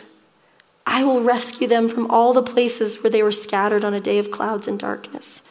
I 0.88 1.04
will 1.04 1.22
rescue 1.22 1.68
them 1.68 1.90
from 1.90 2.10
all 2.10 2.34
the 2.34 2.44
places 2.44 3.04
where 3.04 3.10
they 3.10 3.24
were 3.24 3.32
scattered 3.32 3.84
on 3.84 3.94
a 3.94 4.00
day 4.00 4.18
of 4.18 4.32
clouds 4.32 4.68
and 4.68 4.80
darkness. 4.80 5.48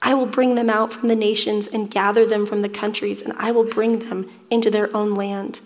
I 0.00 0.14
will 0.14 0.26
bring 0.26 0.54
them 0.54 0.68
out 0.68 0.92
from 0.92 1.08
the 1.08 1.16
nations 1.16 1.66
and 1.66 1.90
gather 1.90 2.26
them 2.26 2.44
from 2.46 2.62
the 2.62 2.68
countries, 2.68 3.22
and 3.22 3.32
I 3.38 3.50
will 3.50 3.64
bring 3.64 4.00
them 4.00 4.30
into 4.50 4.70
their 4.70 4.94
own 4.94 5.14
land. 5.14 5.60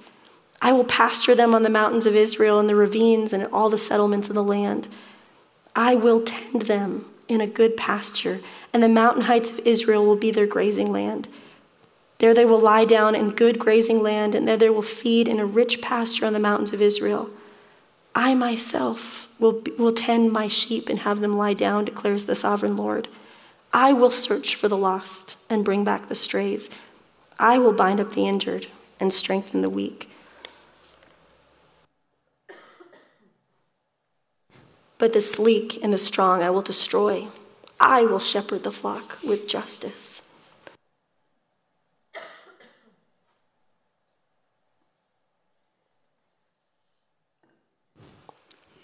I 0.63 0.73
will 0.73 0.85
pasture 0.85 1.35
them 1.35 1.55
on 1.55 1.65
the 1.65 1.71
mountains 1.71 2.07
of 2.07 2.17
Israel 2.17 2.59
and 2.59 2.69
the 2.69 2.77
ravines 2.77 3.33
and 3.33 3.47
all 3.53 3.69
the 3.69 3.79
settlements 3.79 4.29
of 4.29 4.35
the 4.35 4.43
land. 4.43 4.89
I 5.79 5.95
will 5.95 6.23
tend 6.23 6.63
them 6.63 7.05
in 7.29 7.41
a 7.41 7.47
good 7.47 7.77
pasture, 7.77 8.41
and 8.75 8.83
the 8.83 8.89
mountain 8.89 9.23
heights 9.23 9.53
of 9.53 9.61
Israel 9.61 10.05
will 10.05 10.17
be 10.17 10.33
their 10.33 10.45
grazing 10.45 10.91
land. 10.91 11.29
There 12.19 12.35
they 12.35 12.45
will 12.45 12.59
lie 12.59 12.85
down 12.85 13.15
in 13.15 13.31
good 13.31 13.61
grazing 13.61 14.03
land, 14.03 14.35
and 14.35 14.49
there 14.49 14.57
they 14.57 14.71
will 14.71 14.83
feed 14.83 15.29
in 15.29 15.39
a 15.39 15.47
rich 15.47 15.81
pasture 15.81 16.27
on 16.27 16.33
the 16.33 16.41
mountains 16.41 16.73
of 16.73 16.83
Israel. 16.83 17.31
I 18.13 18.35
myself 18.35 19.33
will, 19.39 19.63
will 19.79 19.93
tend 19.93 20.33
my 20.33 20.49
sheep 20.49 20.89
and 20.89 20.99
have 20.99 21.21
them 21.21 21.37
lie 21.37 21.55
down, 21.55 21.85
declares 21.85 22.25
the 22.25 22.35
sovereign 22.35 22.77
Lord. 22.77 23.07
I 23.73 23.93
will 23.93 24.11
search 24.11 24.57
for 24.57 24.67
the 24.67 24.77
lost 24.77 25.37
and 25.49 25.65
bring 25.65 25.85
back 25.85 26.09
the 26.09 26.17
strays. 26.17 26.71
I 27.39 27.59
will 27.59 27.73
bind 27.73 28.01
up 28.01 28.15
the 28.15 28.27
injured 28.27 28.67
and 28.99 29.13
strengthen 29.13 29.63
the 29.63 29.71
weak. 29.71 30.11
But 34.99 35.13
the 35.13 35.21
sleek 35.21 35.83
and 35.83 35.93
the 35.93 35.99
strong 35.99 36.43
I 36.43 36.51
will 36.51 36.63
destroy. 36.63 37.29
I 37.81 38.03
will 38.03 38.19
shepherd 38.19 38.65
the 38.65 38.73
flock 38.73 39.19
with 39.23 39.49
justice. 39.49 40.23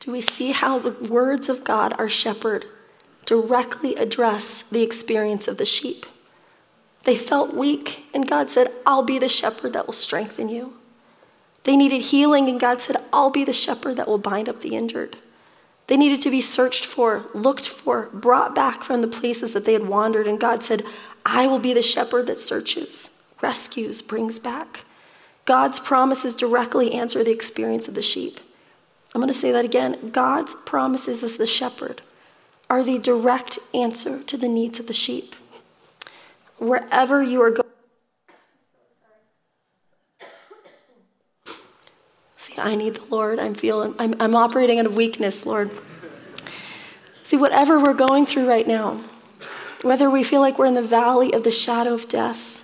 do 0.04 0.12
we 0.12 0.20
see 0.20 0.52
how 0.52 0.78
the 0.78 0.92
words 1.08 1.48
of 1.48 1.64
God, 1.64 1.94
our 1.98 2.10
shepherd, 2.10 2.66
directly 3.24 3.94
address 3.94 4.62
the 4.62 4.82
experience 4.82 5.48
of 5.48 5.56
the 5.56 5.64
sheep. 5.64 6.04
They 7.04 7.16
felt 7.16 7.54
weak, 7.54 8.04
and 8.12 8.28
God 8.28 8.50
said, 8.50 8.68
I'll 8.84 9.02
be 9.02 9.18
the 9.18 9.30
shepherd 9.30 9.72
that 9.72 9.86
will 9.86 9.94
strengthen 9.94 10.50
you. 10.50 10.74
They 11.64 11.74
needed 11.74 12.02
healing, 12.02 12.50
and 12.50 12.60
God 12.60 12.82
said, 12.82 12.96
I'll 13.14 13.30
be 13.30 13.44
the 13.44 13.54
shepherd 13.54 13.96
that 13.96 14.06
will 14.06 14.18
bind 14.18 14.46
up 14.46 14.60
the 14.60 14.76
injured. 14.76 15.16
They 15.86 15.96
needed 15.96 16.20
to 16.22 16.30
be 16.30 16.40
searched 16.40 16.84
for, 16.84 17.26
looked 17.34 17.68
for, 17.68 18.08
brought 18.12 18.54
back 18.54 18.82
from 18.82 19.02
the 19.02 19.08
places 19.08 19.52
that 19.52 19.64
they 19.64 19.74
had 19.74 19.86
wandered, 19.86 20.26
and 20.26 20.40
God 20.40 20.62
said, 20.62 20.82
I 21.26 21.46
will 21.46 21.58
be 21.58 21.74
the 21.74 21.82
shepherd 21.82 22.26
that 22.26 22.38
searches, 22.38 23.22
rescues, 23.42 24.02
brings 24.02 24.38
back. 24.38 24.84
God's 25.44 25.78
promises 25.78 26.34
directly 26.34 26.92
answer 26.92 27.22
the 27.22 27.32
experience 27.32 27.86
of 27.88 27.94
the 27.94 28.02
sheep. 28.02 28.40
I'm 29.14 29.20
going 29.20 29.32
to 29.32 29.38
say 29.38 29.52
that 29.52 29.64
again. 29.64 30.10
God's 30.10 30.54
promises 30.66 31.22
as 31.22 31.36
the 31.36 31.46
shepherd 31.46 32.02
are 32.68 32.82
the 32.82 32.98
direct 32.98 33.58
answer 33.72 34.22
to 34.22 34.36
the 34.36 34.48
needs 34.48 34.80
of 34.80 34.86
the 34.86 34.92
sheep. 34.92 35.34
Wherever 36.58 37.22
you 37.22 37.42
are 37.42 37.50
going, 37.50 37.68
see, 42.36 42.43
I 42.58 42.74
need 42.74 42.96
the 42.96 43.04
Lord. 43.06 43.38
I'm 43.38 43.54
feeling, 43.54 43.94
I'm, 43.98 44.14
I'm 44.20 44.34
operating 44.34 44.78
out 44.78 44.86
of 44.86 44.96
weakness, 44.96 45.46
Lord. 45.46 45.70
See, 47.22 47.36
whatever 47.36 47.80
we're 47.80 47.94
going 47.94 48.26
through 48.26 48.48
right 48.48 48.66
now, 48.66 49.00
whether 49.82 50.08
we 50.10 50.24
feel 50.24 50.40
like 50.40 50.58
we're 50.58 50.66
in 50.66 50.74
the 50.74 50.82
valley 50.82 51.32
of 51.32 51.44
the 51.44 51.50
shadow 51.50 51.94
of 51.94 52.08
death, 52.08 52.62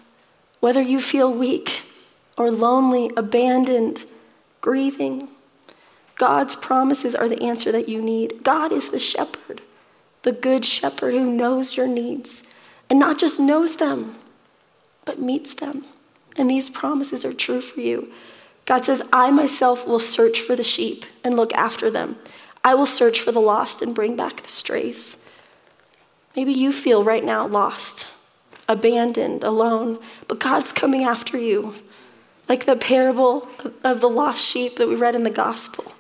whether 0.61 0.81
you 0.83 1.01
feel 1.01 1.33
weak 1.33 1.83
or 2.37 2.51
lonely, 2.51 3.11
abandoned, 3.17 4.05
grieving, 4.61 5.29
God's 6.17 6.55
promises 6.55 7.15
are 7.15 7.29
the 7.29 7.43
answer 7.43 7.73
that 7.73 7.89
you 7.89 8.03
need. 8.03 8.43
God 8.43 8.73
is 8.73 8.91
the 8.91 8.99
shepherd, 8.99 9.63
the 10.23 10.33
good 10.33 10.67
shepherd 10.67 11.15
who 11.15 11.33
knows 11.33 11.77
your 11.77 11.87
needs 11.87 12.47
and 12.91 12.99
not 12.99 13.19
just 13.19 13.41
knows 13.41 13.77
them, 13.77 14.17
but 15.07 15.19
meets 15.19 15.55
them. 15.55 15.85
And 16.37 16.51
these 16.51 16.69
promises 16.69 17.25
are 17.25 17.33
true 17.33 17.61
for 17.61 17.81
you. 17.81 18.13
God 18.71 18.85
says, 18.85 19.03
I 19.13 19.33
myself 19.33 19.85
will 19.85 19.99
search 19.99 20.41
for 20.41 20.55
the 20.55 20.63
sheep 20.63 21.05
and 21.25 21.35
look 21.35 21.53
after 21.55 21.91
them. 21.91 22.15
I 22.63 22.77
will 22.77 22.87
search 22.87 23.21
for 23.21 23.33
the 23.33 23.41
lost 23.41 23.83
and 23.83 23.97
bring 23.97 24.15
back 24.15 24.37
the 24.37 24.49
strays. 24.49 25.27
Maybe 26.37 26.53
you 26.53 26.71
feel 26.71 27.03
right 27.03 27.25
now 27.25 27.49
lost, 27.49 28.07
abandoned, 28.69 29.43
alone, 29.43 29.99
but 30.29 30.39
God's 30.39 30.73
coming 30.73 31.03
after 31.03 31.37
you. 31.37 31.75
Like 32.49 32.65
the 32.65 32.77
parable 32.77 33.49
of 33.83 34.01
the 34.01 34.09
lost 34.09 34.49
sheep 34.49 34.77
that 34.77 34.87
we 34.87 34.95
read 34.95 35.17
in 35.17 35.25
the 35.25 35.31
gospel. 35.31 35.93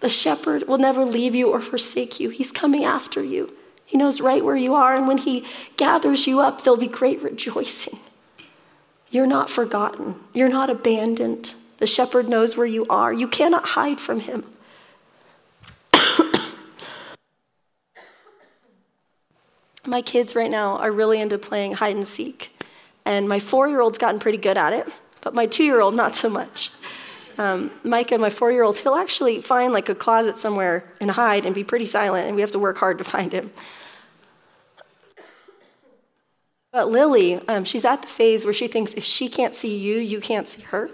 The 0.00 0.08
shepherd 0.08 0.66
will 0.66 0.78
never 0.78 1.04
leave 1.04 1.34
you 1.34 1.50
or 1.50 1.60
forsake 1.60 2.18
you. 2.18 2.30
He's 2.30 2.52
coming 2.52 2.86
after 2.86 3.22
you. 3.22 3.54
He 3.84 3.98
knows 3.98 4.22
right 4.22 4.42
where 4.42 4.56
you 4.56 4.74
are, 4.74 4.94
and 4.94 5.06
when 5.06 5.18
He 5.18 5.44
gathers 5.76 6.26
you 6.26 6.40
up, 6.40 6.64
there'll 6.64 6.78
be 6.78 6.88
great 6.88 7.22
rejoicing. 7.22 7.98
You're 9.10 9.26
not 9.26 9.50
forgotten, 9.50 10.14
you're 10.32 10.48
not 10.48 10.70
abandoned. 10.70 11.52
The 11.82 11.88
shepherd 11.88 12.28
knows 12.28 12.56
where 12.56 12.64
you 12.64 12.86
are. 12.88 13.12
You 13.12 13.26
cannot 13.26 13.64
hide 13.70 13.98
from 13.98 14.20
Him. 14.20 14.44
my 19.84 20.00
kids 20.00 20.36
right 20.36 20.48
now 20.48 20.76
are 20.76 20.92
really 20.92 21.20
into 21.20 21.38
playing 21.38 21.72
hide 21.72 21.96
and 21.96 22.06
seek. 22.06 22.56
And 23.04 23.28
my 23.28 23.40
four 23.40 23.68
year 23.68 23.80
old's 23.80 23.98
gotten 23.98 24.20
pretty 24.20 24.38
good 24.38 24.56
at 24.56 24.72
it, 24.72 24.86
but 25.22 25.34
my 25.34 25.46
two 25.46 25.64
year 25.64 25.80
old, 25.80 25.96
not 25.96 26.14
so 26.14 26.28
much. 26.30 26.70
Um, 27.36 27.72
Micah, 27.82 28.16
my 28.16 28.30
four 28.30 28.52
year 28.52 28.62
old, 28.62 28.78
he'll 28.78 28.94
actually 28.94 29.40
find 29.40 29.72
like 29.72 29.88
a 29.88 29.96
closet 29.96 30.36
somewhere 30.36 30.84
and 31.00 31.10
hide 31.10 31.44
and 31.44 31.52
be 31.52 31.64
pretty 31.64 31.86
silent, 31.86 32.28
and 32.28 32.36
we 32.36 32.42
have 32.42 32.52
to 32.52 32.60
work 32.60 32.78
hard 32.78 32.98
to 32.98 33.04
find 33.04 33.32
him. 33.32 33.50
But 36.70 36.90
Lily, 36.90 37.40
um, 37.48 37.64
she's 37.64 37.84
at 37.84 38.02
the 38.02 38.08
phase 38.08 38.44
where 38.44 38.54
she 38.54 38.68
thinks 38.68 38.94
if 38.94 39.02
she 39.02 39.28
can't 39.28 39.56
see 39.56 39.76
you, 39.76 39.98
you 39.98 40.20
can't 40.20 40.46
see 40.46 40.62
her. 40.62 40.88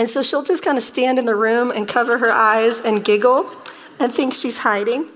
And 0.00 0.08
so 0.08 0.22
she'll 0.22 0.42
just 0.42 0.64
kind 0.64 0.78
of 0.78 0.82
stand 0.82 1.18
in 1.18 1.26
the 1.26 1.36
room 1.36 1.70
and 1.70 1.86
cover 1.86 2.16
her 2.16 2.30
eyes 2.30 2.80
and 2.80 3.04
giggle 3.04 3.52
and 3.98 4.10
think 4.10 4.32
she's 4.32 4.56
hiding. 4.60 5.10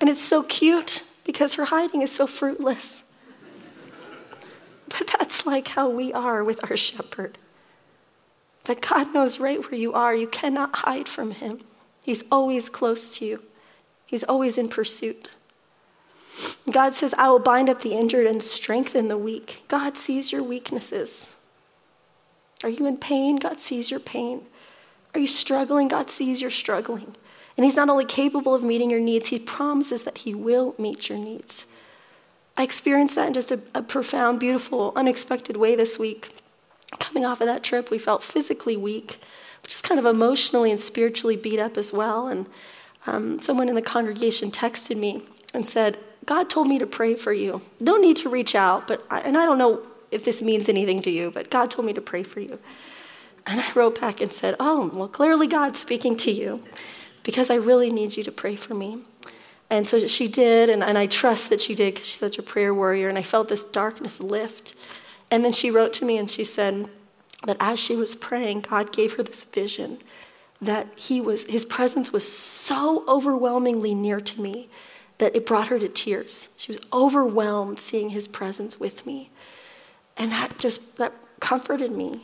And 0.00 0.08
it's 0.08 0.22
so 0.22 0.44
cute 0.44 1.02
because 1.24 1.54
her 1.54 1.64
hiding 1.64 2.02
is 2.02 2.12
so 2.12 2.28
fruitless. 2.28 3.02
But 4.86 5.12
that's 5.18 5.44
like 5.44 5.66
how 5.66 5.88
we 5.88 6.12
are 6.12 6.44
with 6.44 6.70
our 6.70 6.76
shepherd. 6.76 7.36
That 8.66 8.80
God 8.80 9.12
knows 9.12 9.40
right 9.40 9.60
where 9.60 9.80
you 9.80 9.92
are. 9.92 10.14
You 10.14 10.28
cannot 10.28 10.76
hide 10.76 11.08
from 11.08 11.32
him. 11.32 11.62
He's 12.04 12.22
always 12.30 12.68
close 12.68 13.18
to 13.18 13.24
you, 13.24 13.42
He's 14.06 14.22
always 14.22 14.56
in 14.56 14.68
pursuit. 14.68 15.30
God 16.70 16.94
says, 16.94 17.12
I 17.18 17.28
will 17.28 17.40
bind 17.40 17.68
up 17.68 17.80
the 17.80 17.94
injured 17.94 18.26
and 18.26 18.40
strengthen 18.40 19.08
the 19.08 19.18
weak. 19.18 19.64
God 19.66 19.96
sees 19.96 20.30
your 20.30 20.44
weaknesses. 20.44 21.34
Are 22.64 22.68
you 22.68 22.86
in 22.86 22.96
pain? 22.96 23.36
God 23.36 23.60
sees 23.60 23.90
your 23.90 24.00
pain. 24.00 24.42
Are 25.14 25.20
you 25.20 25.26
struggling? 25.26 25.88
God 25.88 26.10
sees 26.10 26.40
you're 26.40 26.50
struggling. 26.50 27.14
And 27.56 27.64
He's 27.64 27.76
not 27.76 27.88
only 27.88 28.04
capable 28.04 28.54
of 28.54 28.62
meeting 28.62 28.90
your 28.90 29.00
needs, 29.00 29.28
He 29.28 29.38
promises 29.38 30.04
that 30.04 30.18
He 30.18 30.34
will 30.34 30.74
meet 30.78 31.08
your 31.08 31.18
needs. 31.18 31.66
I 32.56 32.62
experienced 32.62 33.14
that 33.14 33.28
in 33.28 33.34
just 33.34 33.50
a, 33.50 33.60
a, 33.74 33.82
profound, 33.82 34.40
beautiful, 34.40 34.92
unexpected 34.94 35.56
way 35.56 35.74
this 35.74 35.98
week. 35.98 36.34
Coming 36.98 37.24
off 37.24 37.40
of 37.40 37.46
that 37.46 37.62
trip, 37.62 37.90
we 37.90 37.98
felt 37.98 38.22
physically 38.22 38.76
weak, 38.76 39.18
but 39.62 39.70
just 39.70 39.84
kind 39.84 39.98
of 39.98 40.04
emotionally 40.04 40.70
and 40.70 40.78
spiritually 40.78 41.36
beat 41.36 41.58
up 41.58 41.78
as 41.78 41.92
well. 41.92 42.28
And 42.28 42.46
um, 43.06 43.38
someone 43.38 43.68
in 43.68 43.74
the 43.74 43.82
congregation 43.82 44.50
texted 44.50 44.98
me 44.98 45.22
and 45.54 45.66
said, 45.66 45.98
God 46.26 46.50
told 46.50 46.68
me 46.68 46.78
to 46.78 46.86
pray 46.86 47.14
for 47.14 47.32
you. 47.32 47.62
No 47.80 47.96
need 47.96 48.16
to 48.18 48.28
reach 48.28 48.54
out, 48.54 48.86
but 48.86 49.04
I, 49.10 49.20
and 49.20 49.36
I 49.36 49.46
don't 49.46 49.58
know 49.58 49.86
if 50.12 50.24
this 50.24 50.42
means 50.42 50.68
anything 50.68 51.02
to 51.02 51.10
you, 51.10 51.30
but 51.30 51.50
God 51.50 51.70
told 51.70 51.86
me 51.86 51.92
to 51.92 52.00
pray 52.00 52.22
for 52.22 52.40
you. 52.40 52.58
And 53.46 53.60
I 53.60 53.70
wrote 53.74 54.00
back 54.00 54.20
and 54.20 54.32
said, 54.32 54.54
Oh, 54.60 54.90
well, 54.92 55.08
clearly 55.08 55.46
God's 55.46 55.80
speaking 55.80 56.16
to 56.18 56.30
you 56.30 56.62
because 57.22 57.50
I 57.50 57.54
really 57.54 57.90
need 57.90 58.16
you 58.16 58.22
to 58.24 58.32
pray 58.32 58.56
for 58.56 58.74
me. 58.74 58.98
And 59.68 59.88
so 59.88 60.06
she 60.06 60.28
did, 60.28 60.68
and, 60.68 60.82
and 60.82 60.98
I 60.98 61.06
trust 61.06 61.48
that 61.48 61.60
she 61.60 61.74
did 61.74 61.94
because 61.94 62.06
she's 62.06 62.18
such 62.18 62.38
a 62.38 62.42
prayer 62.42 62.74
warrior. 62.74 63.08
And 63.08 63.18
I 63.18 63.22
felt 63.22 63.48
this 63.48 63.64
darkness 63.64 64.20
lift. 64.20 64.74
And 65.30 65.44
then 65.44 65.52
she 65.52 65.70
wrote 65.70 65.92
to 65.94 66.04
me 66.04 66.18
and 66.18 66.28
she 66.28 66.44
said 66.44 66.90
that 67.46 67.56
as 67.58 67.80
she 67.80 67.96
was 67.96 68.14
praying, 68.14 68.60
God 68.60 68.92
gave 68.92 69.14
her 69.14 69.22
this 69.22 69.44
vision 69.44 69.98
that 70.60 70.86
he 70.94 71.20
was, 71.20 71.44
his 71.46 71.64
presence 71.64 72.12
was 72.12 72.30
so 72.30 73.04
overwhelmingly 73.08 73.94
near 73.94 74.20
to 74.20 74.40
me 74.40 74.68
that 75.18 75.34
it 75.34 75.44
brought 75.44 75.68
her 75.68 75.78
to 75.78 75.88
tears. 75.88 76.50
She 76.56 76.70
was 76.70 76.80
overwhelmed 76.92 77.80
seeing 77.80 78.10
his 78.10 78.28
presence 78.28 78.78
with 78.78 79.04
me. 79.04 79.30
And 80.16 80.30
that 80.30 80.58
just 80.58 80.96
that 80.96 81.12
comforted 81.40 81.92
me. 81.92 82.22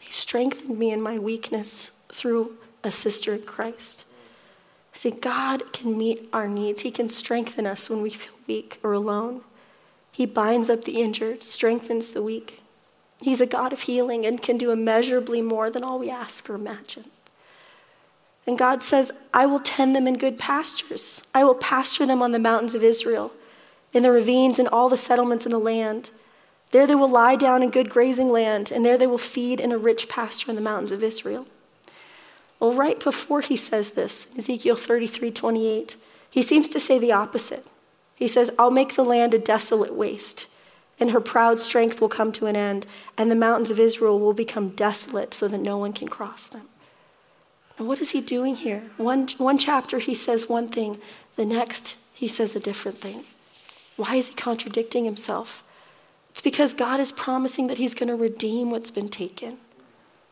He 0.00 0.12
strengthened 0.12 0.78
me 0.78 0.90
in 0.90 1.00
my 1.00 1.18
weakness 1.18 1.92
through 2.12 2.56
a 2.82 2.90
sister 2.90 3.34
in 3.34 3.42
Christ. 3.42 4.06
See, 4.92 5.10
God 5.10 5.72
can 5.72 5.98
meet 5.98 6.28
our 6.32 6.46
needs. 6.46 6.82
He 6.82 6.90
can 6.90 7.08
strengthen 7.08 7.66
us 7.66 7.90
when 7.90 8.02
we 8.02 8.10
feel 8.10 8.34
weak 8.46 8.78
or 8.82 8.92
alone. 8.92 9.42
He 10.12 10.26
binds 10.26 10.70
up 10.70 10.84
the 10.84 11.02
injured, 11.02 11.42
strengthens 11.42 12.12
the 12.12 12.22
weak. 12.22 12.60
He's 13.20 13.40
a 13.40 13.46
God 13.46 13.72
of 13.72 13.80
healing 13.82 14.24
and 14.24 14.42
can 14.42 14.58
do 14.58 14.70
immeasurably 14.70 15.40
more 15.40 15.70
than 15.70 15.82
all 15.82 15.98
we 15.98 16.10
ask 16.10 16.48
or 16.48 16.54
imagine. 16.54 17.06
And 18.46 18.58
God 18.58 18.82
says, 18.82 19.10
I 19.32 19.46
will 19.46 19.60
tend 19.60 19.96
them 19.96 20.06
in 20.06 20.18
good 20.18 20.38
pastures. 20.38 21.22
I 21.34 21.44
will 21.44 21.54
pasture 21.54 22.06
them 22.06 22.22
on 22.22 22.32
the 22.32 22.38
mountains 22.38 22.74
of 22.74 22.84
Israel, 22.84 23.32
in 23.92 24.02
the 24.02 24.12
ravines 24.12 24.58
and 24.58 24.68
all 24.68 24.88
the 24.88 24.96
settlements 24.96 25.46
in 25.46 25.52
the 25.52 25.58
land. 25.58 26.10
There 26.74 26.88
they 26.88 26.96
will 26.96 27.08
lie 27.08 27.36
down 27.36 27.62
in 27.62 27.70
good 27.70 27.88
grazing 27.88 28.30
land, 28.30 28.72
and 28.72 28.84
there 28.84 28.98
they 28.98 29.06
will 29.06 29.16
feed 29.16 29.60
in 29.60 29.70
a 29.70 29.78
rich 29.78 30.08
pasture 30.08 30.50
in 30.50 30.56
the 30.56 30.60
mountains 30.60 30.90
of 30.90 31.04
Israel. 31.04 31.46
Well, 32.58 32.72
right 32.72 32.98
before 32.98 33.42
he 33.42 33.54
says 33.54 33.92
this, 33.92 34.26
Ezekiel 34.36 34.74
33 34.74 35.30
28, 35.30 35.94
he 36.28 36.42
seems 36.42 36.68
to 36.70 36.80
say 36.80 36.98
the 36.98 37.12
opposite. 37.12 37.64
He 38.16 38.26
says, 38.26 38.50
I'll 38.58 38.72
make 38.72 38.96
the 38.96 39.04
land 39.04 39.34
a 39.34 39.38
desolate 39.38 39.94
waste, 39.94 40.48
and 40.98 41.12
her 41.12 41.20
proud 41.20 41.60
strength 41.60 42.00
will 42.00 42.08
come 42.08 42.32
to 42.32 42.46
an 42.46 42.56
end, 42.56 42.88
and 43.16 43.30
the 43.30 43.36
mountains 43.36 43.70
of 43.70 43.78
Israel 43.78 44.18
will 44.18 44.34
become 44.34 44.70
desolate 44.70 45.32
so 45.32 45.46
that 45.46 45.58
no 45.58 45.78
one 45.78 45.92
can 45.92 46.08
cross 46.08 46.48
them. 46.48 46.66
And 47.78 47.86
what 47.86 48.00
is 48.00 48.10
he 48.10 48.20
doing 48.20 48.56
here? 48.56 48.82
One, 48.96 49.28
one 49.38 49.58
chapter 49.58 50.00
he 50.00 50.12
says 50.12 50.48
one 50.48 50.66
thing, 50.66 50.98
the 51.36 51.46
next 51.46 51.94
he 52.12 52.26
says 52.26 52.56
a 52.56 52.60
different 52.60 52.98
thing. 52.98 53.22
Why 53.94 54.16
is 54.16 54.30
he 54.30 54.34
contradicting 54.34 55.04
himself? 55.04 55.62
Because 56.44 56.74
God 56.74 57.00
is 57.00 57.10
promising 57.10 57.66
that 57.68 57.78
he's 57.78 57.94
going 57.94 58.10
to 58.10 58.14
redeem 58.14 58.70
what's 58.70 58.90
been 58.90 59.08
taken. 59.08 59.56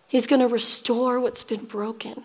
He's 0.07 0.27
going 0.27 0.41
to 0.41 0.47
restore 0.47 1.19
what's 1.19 1.43
been 1.43 1.65
broken, 1.65 2.25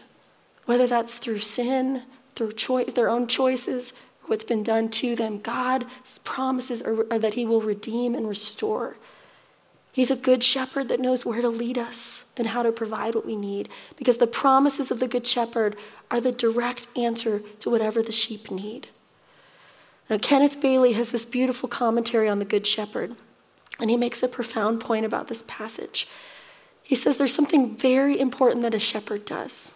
whether 0.65 0.85
that's 0.85 1.19
through 1.19 1.39
sin, 1.39 2.03
through 2.35 2.51
choi- 2.51 2.83
their 2.83 3.09
own 3.09 3.27
choices, 3.27 3.93
what's 4.25 4.43
been 4.43 4.61
done 4.61 4.89
to 4.89 5.15
them. 5.15 5.39
God's 5.39 6.19
promises 6.25 6.81
are, 6.81 7.07
are 7.09 7.17
that 7.17 7.35
He 7.35 7.45
will 7.45 7.61
redeem 7.61 8.13
and 8.13 8.27
restore. 8.27 8.97
He's 9.93 10.11
a 10.11 10.17
good 10.17 10.43
shepherd 10.43 10.89
that 10.89 10.99
knows 10.99 11.25
where 11.25 11.41
to 11.41 11.49
lead 11.49 11.77
us 11.77 12.25
and 12.35 12.47
how 12.47 12.63
to 12.63 12.73
provide 12.73 13.15
what 13.15 13.25
we 13.25 13.37
need 13.37 13.69
because 13.95 14.17
the 14.17 14.27
promises 14.27 14.91
of 14.91 14.99
the 14.99 15.07
good 15.07 15.25
shepherd 15.25 15.77
are 16.11 16.19
the 16.19 16.33
direct 16.33 16.87
answer 16.97 17.41
to 17.59 17.69
whatever 17.69 18.03
the 18.03 18.11
sheep 18.11 18.51
need. 18.51 18.89
Now, 20.09 20.17
Kenneth 20.17 20.59
Bailey 20.59 20.93
has 20.93 21.11
this 21.11 21.25
beautiful 21.25 21.69
commentary 21.69 22.27
on 22.27 22.39
the 22.39 22.45
good 22.45 22.67
shepherd, 22.67 23.15
and 23.79 23.89
he 23.89 23.97
makes 23.97 24.23
a 24.23 24.27
profound 24.27 24.79
point 24.79 25.05
about 25.05 25.27
this 25.27 25.43
passage. 25.47 26.07
He 26.83 26.95
says 26.95 27.17
there's 27.17 27.35
something 27.35 27.75
very 27.75 28.19
important 28.19 28.61
that 28.61 28.73
a 28.73 28.79
shepherd 28.79 29.25
does. 29.25 29.75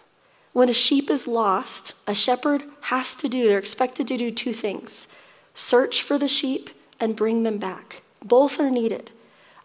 When 0.52 0.68
a 0.68 0.74
sheep 0.74 1.10
is 1.10 1.26
lost, 1.26 1.94
a 2.06 2.14
shepherd 2.14 2.64
has 2.82 3.14
to 3.16 3.28
do, 3.28 3.46
they're 3.46 3.58
expected 3.58 4.08
to 4.08 4.16
do 4.16 4.30
two 4.30 4.52
things 4.52 5.08
search 5.54 6.00
for 6.02 6.16
the 6.16 6.28
sheep 6.28 6.70
and 6.98 7.14
bring 7.14 7.42
them 7.42 7.58
back. 7.58 8.00
Both 8.24 8.58
are 8.58 8.70
needed. 8.70 9.10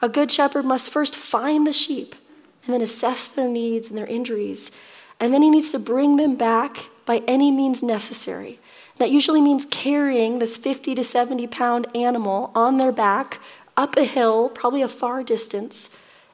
A 0.02 0.10
good 0.10 0.32
shepherd 0.32 0.66
must 0.66 0.90
first 0.90 1.16
find 1.16 1.66
the 1.66 1.74
sheep 1.74 2.16
and 2.66 2.74
then 2.74 2.82
assess 2.82 3.28
their 3.28 3.48
needs 3.48 3.88
and 3.88 3.98
their 3.98 4.06
injuries. 4.06 4.72
And 5.20 5.34
then 5.34 5.42
he 5.42 5.50
needs 5.50 5.72
to 5.72 5.80
bring 5.80 6.18
them 6.18 6.36
back 6.36 6.90
by 7.06 7.22
any 7.28 7.52
means 7.52 7.82
necessary. 7.82 8.60
That 8.98 9.12
usually 9.12 9.42
means 9.42 9.66
carrying 9.66 10.40
this 10.40 10.58
50 10.58 10.96
to 10.96 11.04
70 11.04 11.48
pound 11.48 11.88
animal 11.96 12.52
on 12.54 12.78
their 12.78 12.92
back 12.92 13.40
up 13.78 13.96
a 13.96 14.04
hill, 14.04 14.50
probably 14.50 14.82
a 14.82 14.88
far 14.88 15.24
distance, 15.24 15.90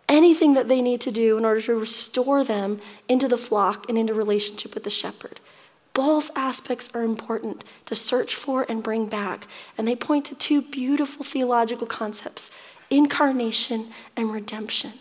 anything 0.09 0.53
that 0.53 0.69
they 0.69 0.81
need 0.81 1.01
to 1.01 1.11
do 1.11 1.37
in 1.37 1.45
order 1.45 1.61
to 1.61 1.75
restore 1.75 2.43
them 2.43 2.79
into 3.07 3.27
the 3.27 3.37
flock 3.37 3.87
and 3.89 3.97
into 3.97 4.13
relationship 4.13 4.73
with 4.73 4.83
the 4.83 4.89
shepherd. 4.89 5.39
Both 5.93 6.31
aspects 6.35 6.89
are 6.95 7.03
important 7.03 7.63
to 7.85 7.93
search 7.95 8.33
for 8.35 8.65
and 8.67 8.83
bring 8.83 9.07
back. 9.07 9.47
And 9.77 9.87
they 9.87 9.95
point 9.95 10.25
to 10.25 10.35
two 10.35 10.61
beautiful 10.61 11.23
theological 11.23 11.87
concepts 11.87 12.49
incarnation 12.89 13.87
and 14.15 14.31
redemption. 14.31 14.93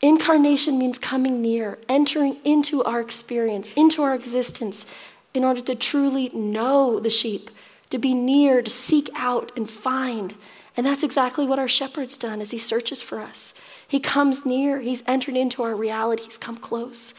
Incarnation 0.00 0.78
means 0.78 0.98
coming 0.98 1.40
near, 1.40 1.78
entering 1.88 2.36
into 2.44 2.82
our 2.84 3.00
experience, 3.00 3.68
into 3.76 4.02
our 4.02 4.14
existence, 4.14 4.86
in 5.32 5.44
order 5.44 5.60
to 5.62 5.74
truly 5.74 6.28
know 6.30 6.98
the 6.98 7.10
sheep, 7.10 7.50
to 7.90 7.98
be 7.98 8.14
near, 8.14 8.62
to 8.62 8.70
seek 8.70 9.10
out 9.14 9.52
and 9.56 9.68
find. 9.68 10.34
And 10.76 10.84
that's 10.84 11.04
exactly 11.04 11.46
what 11.46 11.58
our 11.58 11.68
shepherd's 11.68 12.16
done 12.16 12.40
as 12.40 12.50
he 12.50 12.58
searches 12.58 13.00
for 13.00 13.20
us. 13.20 13.54
He 13.86 14.00
comes 14.00 14.44
near, 14.44 14.80
He's 14.80 15.04
entered 15.06 15.36
into 15.36 15.62
our 15.62 15.76
reality, 15.76 16.24
He's 16.24 16.38
come 16.38 16.56
close. 16.56 17.14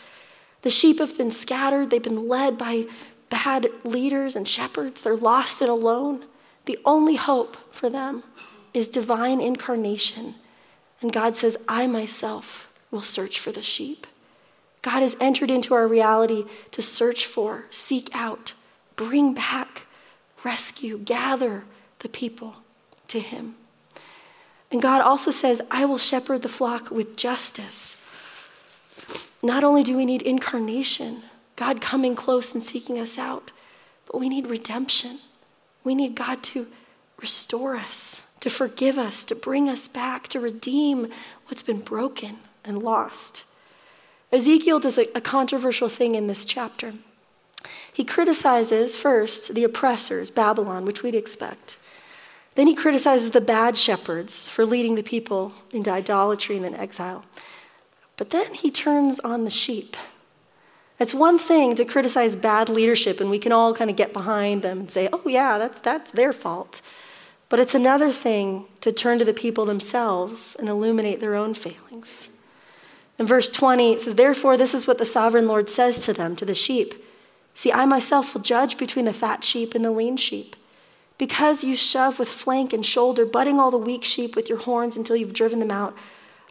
The 0.62 0.70
sheep 0.70 1.00
have 1.00 1.18
been 1.18 1.32
scattered, 1.32 1.90
they've 1.90 2.04
been 2.04 2.28
led 2.28 2.58
by 2.58 2.86
bad 3.30 3.68
leaders 3.84 4.36
and 4.36 4.48
shepherds, 4.48 5.02
they're 5.02 5.16
lost 5.16 5.62
and 5.62 5.70
alone. 5.70 6.26
The 6.66 6.80
only 6.84 7.16
hope 7.16 7.58
for 7.74 7.90
them 7.90 8.24
is 8.74 8.90
divine 8.90 9.40
incarnation. 9.40 10.36
And 11.02 11.14
God 11.14 11.36
says, 11.36 11.58
I 11.68 11.88
myself 11.88 12.72
will 12.90 13.02
search 13.02 13.40
for 13.40 13.52
the 13.52 13.62
sheep. 13.62 14.08
God 14.82 15.02
has 15.02 15.16
entered 15.20 15.52
into 15.52 15.74
our 15.74 15.88
reality 15.88 16.46
to 16.72 16.82
search 16.82 17.26
for, 17.26 17.66
seek 17.70 18.10
out, 18.14 18.54
bring 18.96 19.34
back, 19.34 19.86
rescue, 20.44 20.98
gather 20.98 21.64
the 22.00 22.10
people 22.10 22.58
to 23.10 23.20
him. 23.20 23.56
And 24.72 24.82
God 24.82 25.02
also 25.02 25.32
says, 25.32 25.62
I 25.72 25.86
will 25.86 25.98
shepherd 25.98 26.42
the 26.42 26.50
flock 26.50 26.92
with 26.92 27.16
justice. 27.16 28.02
Not 29.44 29.64
only 29.64 29.84
do 29.84 29.96
we 29.96 30.06
need 30.06 30.22
incarnation, 30.24 31.24
God 31.56 31.82
coming 31.82 32.16
close 32.16 32.54
and 32.54 32.64
seeking 32.64 33.00
us 33.00 33.18
out, 33.18 33.52
but 34.06 34.20
we 34.20 34.28
need 34.28 34.48
redemption. 34.48 35.20
We 35.84 35.96
need 35.96 36.16
God 36.16 36.44
to 36.44 36.68
restore 37.22 37.76
us, 37.76 38.28
to 38.42 38.50
forgive 38.50 38.98
us, 38.98 39.24
to 39.26 39.36
bring 39.36 39.70
us 39.70 39.88
back, 39.88 40.28
to 40.30 40.40
redeem 40.40 41.08
what's 41.48 41.64
been 41.64 41.80
broken 41.80 42.40
and 42.64 42.82
lost. 42.82 43.46
Ezekiel 44.32 44.80
does 44.80 44.98
a, 44.98 45.08
a 45.16 45.22
controversial 45.22 45.88
thing 45.88 46.16
in 46.16 46.28
this 46.28 46.44
chapter. 46.44 46.94
He 47.92 48.04
criticizes 48.04 48.98
first 48.98 49.56
the 49.56 49.64
oppressors, 49.64 50.30
Babylon, 50.30 50.86
which 50.86 51.04
we'd 51.04 51.16
expect. 51.16 51.78
Then 52.56 52.68
he 52.68 52.76
criticizes 52.76 53.32
the 53.32 53.42
bad 53.42 53.78
shepherds 53.78 54.50
for 54.50 54.66
leading 54.66 54.96
the 54.96 55.04
people 55.04 55.54
into 55.72 55.92
idolatry 55.92 56.56
and 56.56 56.66
then 56.66 56.76
exile. 56.76 57.26
But 58.18 58.30
then 58.30 58.54
he 58.54 58.72
turns 58.72 59.20
on 59.20 59.44
the 59.44 59.50
sheep. 59.50 59.98
It's 60.98 61.14
one 61.14 61.38
thing 61.38 61.76
to 61.76 61.84
criticize 61.84 62.38
bad 62.38 62.70
leadership, 62.70 63.20
and 63.20 63.30
we 63.30 63.40
can 63.40 63.52
all 63.52 63.74
kind 63.74 63.90
of 63.90 63.98
get 63.98 64.14
behind 64.14 64.62
them 64.62 64.80
and 64.80 64.90
say, 64.90 65.10
oh, 65.12 65.22
yeah, 65.26 65.58
that's, 65.58 65.82
that's 65.82 66.12
their 66.12 66.32
fault. 66.32 66.82
But 67.50 67.60
it's 67.60 67.76
another 67.76 68.12
thing 68.12 68.66
to 68.80 68.94
turn 68.94 69.20
to 69.20 69.26
the 69.26 69.34
people 69.34 69.66
themselves 69.66 70.56
and 70.58 70.70
illuminate 70.70 71.20
their 71.20 71.36
own 71.36 71.54
failings. 71.54 72.30
In 73.20 73.26
verse 73.26 73.50
20, 73.50 73.94
it 73.94 74.02
says, 74.02 74.16
Therefore, 74.16 74.56
this 74.56 74.74
is 74.74 74.88
what 74.88 74.98
the 74.98 75.06
sovereign 75.06 75.48
Lord 75.48 75.70
says 75.70 76.06
to 76.06 76.14
them, 76.14 76.36
to 76.38 76.46
the 76.46 76.56
sheep. 76.56 76.96
See, 77.54 77.72
I 77.72 77.86
myself 77.86 78.34
will 78.34 78.42
judge 78.42 78.78
between 78.78 79.06
the 79.06 79.14
fat 79.14 79.44
sheep 79.44 79.76
and 79.76 79.84
the 79.84 79.92
lean 79.92 80.18
sheep. 80.18 80.55
Because 81.18 81.64
you 81.64 81.76
shove 81.76 82.20
with 82.20 82.28
flank 82.28 82.74
and 82.74 82.86
shoulder, 82.86 83.26
butting 83.26 83.60
all 83.60 83.72
the 83.72 83.78
weak 83.78 84.04
sheep 84.04 84.36
with 84.36 84.50
your 84.50 84.58
horns 84.60 84.98
until 84.98 85.16
you've 85.16 85.34
driven 85.34 85.60
them 85.60 85.72
out, 85.72 85.96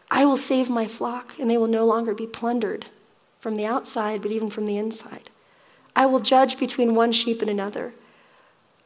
I 0.09 0.25
will 0.25 0.37
save 0.37 0.69
my 0.69 0.87
flock, 0.87 1.37
and 1.39 1.49
they 1.49 1.57
will 1.57 1.67
no 1.67 1.85
longer 1.85 2.13
be 2.13 2.27
plundered 2.27 2.87
from 3.39 3.55
the 3.55 3.65
outside, 3.65 4.21
but 4.21 4.31
even 4.31 4.49
from 4.49 4.65
the 4.65 4.77
inside. 4.77 5.29
I 5.95 6.05
will 6.07 6.19
judge 6.19 6.57
between 6.59 6.95
one 6.95 7.11
sheep 7.11 7.41
and 7.41 7.49
another. 7.49 7.93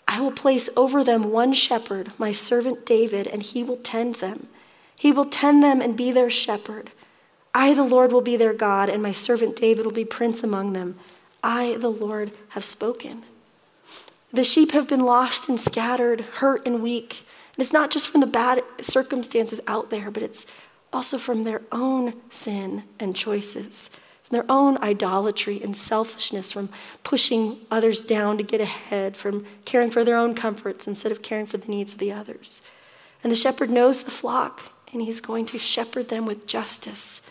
I 0.08 0.22
will 0.22 0.32
place 0.32 0.70
over 0.76 1.04
them 1.04 1.32
one 1.32 1.54
shepherd, 1.54 2.12
my 2.18 2.32
servant 2.32 2.86
David, 2.86 3.28
and 3.28 3.42
he 3.42 3.64
will 3.64 3.78
tend 3.78 4.16
them. 4.16 4.48
He 4.96 5.12
will 5.12 5.26
tend 5.26 5.64
them 5.64 5.82
and 5.82 5.96
be 5.96 6.12
their 6.12 6.30
shepherd. 6.30 6.92
I, 7.54 7.74
the 7.74 7.84
Lord, 7.84 8.12
will 8.12 8.22
be 8.22 8.36
their 8.36 8.54
God, 8.54 8.90
and 8.90 9.02
my 9.02 9.12
servant 9.12 9.56
David 9.56 9.86
will 9.86 9.94
be 9.94 10.06
prince 10.06 10.44
among 10.44 10.74
them. 10.74 10.98
I, 11.44 11.78
the 11.78 11.92
Lord, 11.92 12.32
have 12.50 12.64
spoken. 12.64 13.24
The 14.32 14.44
sheep 14.44 14.72
have 14.72 14.88
been 14.88 15.06
lost 15.06 15.50
and 15.50 15.60
scattered, 15.60 16.22
hurt 16.22 16.66
and 16.66 16.84
weak. 16.84 17.26
And 17.56 17.62
it's 17.62 17.74
not 17.74 17.92
just 17.92 18.08
from 18.08 18.22
the 18.22 18.28
bad 18.28 18.62
circumstances 18.80 19.60
out 19.68 19.90
there, 19.90 20.12
but 20.12 20.24
it's 20.24 20.46
also 20.94 21.18
from 21.18 21.44
their 21.44 21.62
own 21.72 22.14
sin 22.30 22.84
and 23.00 23.16
choices, 23.16 23.90
from 24.24 24.36
their 24.36 24.46
own 24.50 24.78
idolatry 24.78 25.62
and 25.62 25.76
selfishness, 25.76 26.54
from 26.54 26.70
pushing 27.04 27.58
others 27.72 28.04
down 28.04 28.38
to 28.38 28.44
get 28.44 28.62
ahead, 28.62 29.18
from 29.18 29.46
caring 29.66 29.90
for 29.92 30.04
their 30.04 30.16
own 30.16 30.36
comforts 30.36 30.88
instead 30.88 31.12
of 31.12 31.22
caring 31.22 31.46
for 31.46 31.58
the 31.58 31.70
needs 31.70 31.94
of 31.94 32.00
the 32.00 32.12
others. 32.12 32.62
And 33.24 33.32
the 33.32 33.36
shepherd 33.36 33.70
knows 33.70 34.04
the 34.04 34.12
flock, 34.12 34.72
and 34.94 35.02
he's 35.02 35.22
going 35.22 35.46
to 35.48 35.60
shepherd 35.60 36.10
them 36.10 36.26
with 36.26 36.48
justice 36.48 37.22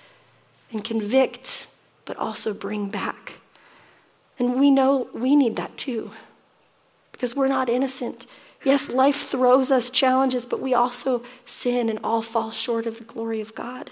and 0.70 0.84
convict, 0.84 1.68
but 2.04 2.16
also 2.16 2.52
bring 2.52 2.88
back. 2.88 3.38
And 4.38 4.60
we 4.60 4.70
know 4.70 5.08
we 5.12 5.34
need 5.34 5.56
that 5.56 5.76
too, 5.76 6.12
because 7.18 7.34
we're 7.34 7.48
not 7.48 7.68
innocent. 7.68 8.26
Yes, 8.62 8.88
life 8.88 9.28
throws 9.28 9.72
us 9.72 9.90
challenges, 9.90 10.46
but 10.46 10.60
we 10.60 10.72
also 10.72 11.24
sin 11.44 11.88
and 11.88 11.98
all 12.04 12.22
fall 12.22 12.52
short 12.52 12.86
of 12.86 12.98
the 12.98 13.04
glory 13.04 13.40
of 13.40 13.56
God. 13.56 13.90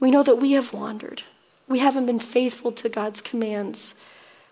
We 0.00 0.10
know 0.10 0.22
that 0.22 0.38
we 0.38 0.52
have 0.52 0.72
wandered. 0.72 1.22
We 1.68 1.80
haven't 1.80 2.06
been 2.06 2.18
faithful 2.18 2.72
to 2.72 2.88
God's 2.88 3.20
commands. 3.20 3.94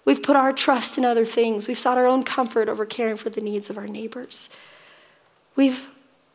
We've 0.04 0.22
put 0.22 0.36
our 0.36 0.52
trust 0.52 0.98
in 0.98 1.06
other 1.06 1.24
things. 1.24 1.68
We've 1.68 1.78
sought 1.78 1.96
our 1.96 2.06
own 2.06 2.22
comfort 2.22 2.68
over 2.68 2.84
caring 2.84 3.16
for 3.16 3.30
the 3.30 3.40
needs 3.40 3.70
of 3.70 3.78
our 3.78 3.88
neighbors. 3.88 4.50
We've 5.54 5.88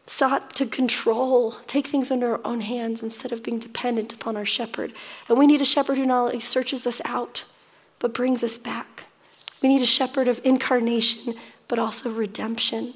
sought 0.08 0.56
to 0.56 0.66
control, 0.66 1.52
take 1.68 1.86
things 1.86 2.10
under 2.10 2.32
our 2.32 2.42
own 2.44 2.62
hands 2.62 3.04
instead 3.04 3.32
of 3.32 3.44
being 3.44 3.60
dependent 3.60 4.14
upon 4.14 4.36
our 4.36 4.46
shepherd. 4.46 4.94
And 5.30 5.38
we 5.38 5.46
need 5.46 5.62
a 5.62 5.66
shepherd 5.66 6.00
who 6.00 6.06
not 6.06 6.26
only 6.26 6.40
searches 6.40 6.88
us 6.88 7.02
out, 7.06 7.44
but 8.00 8.16
brings 8.16 8.44
us 8.44 8.58
back. 8.58 9.06
We 9.62 9.70
need 9.70 9.84
a 9.84 9.88
shepherd 9.88 10.28
of 10.28 10.42
incarnation, 10.44 11.36
but 11.72 11.80
also 11.80 12.10
redemption. 12.10 12.96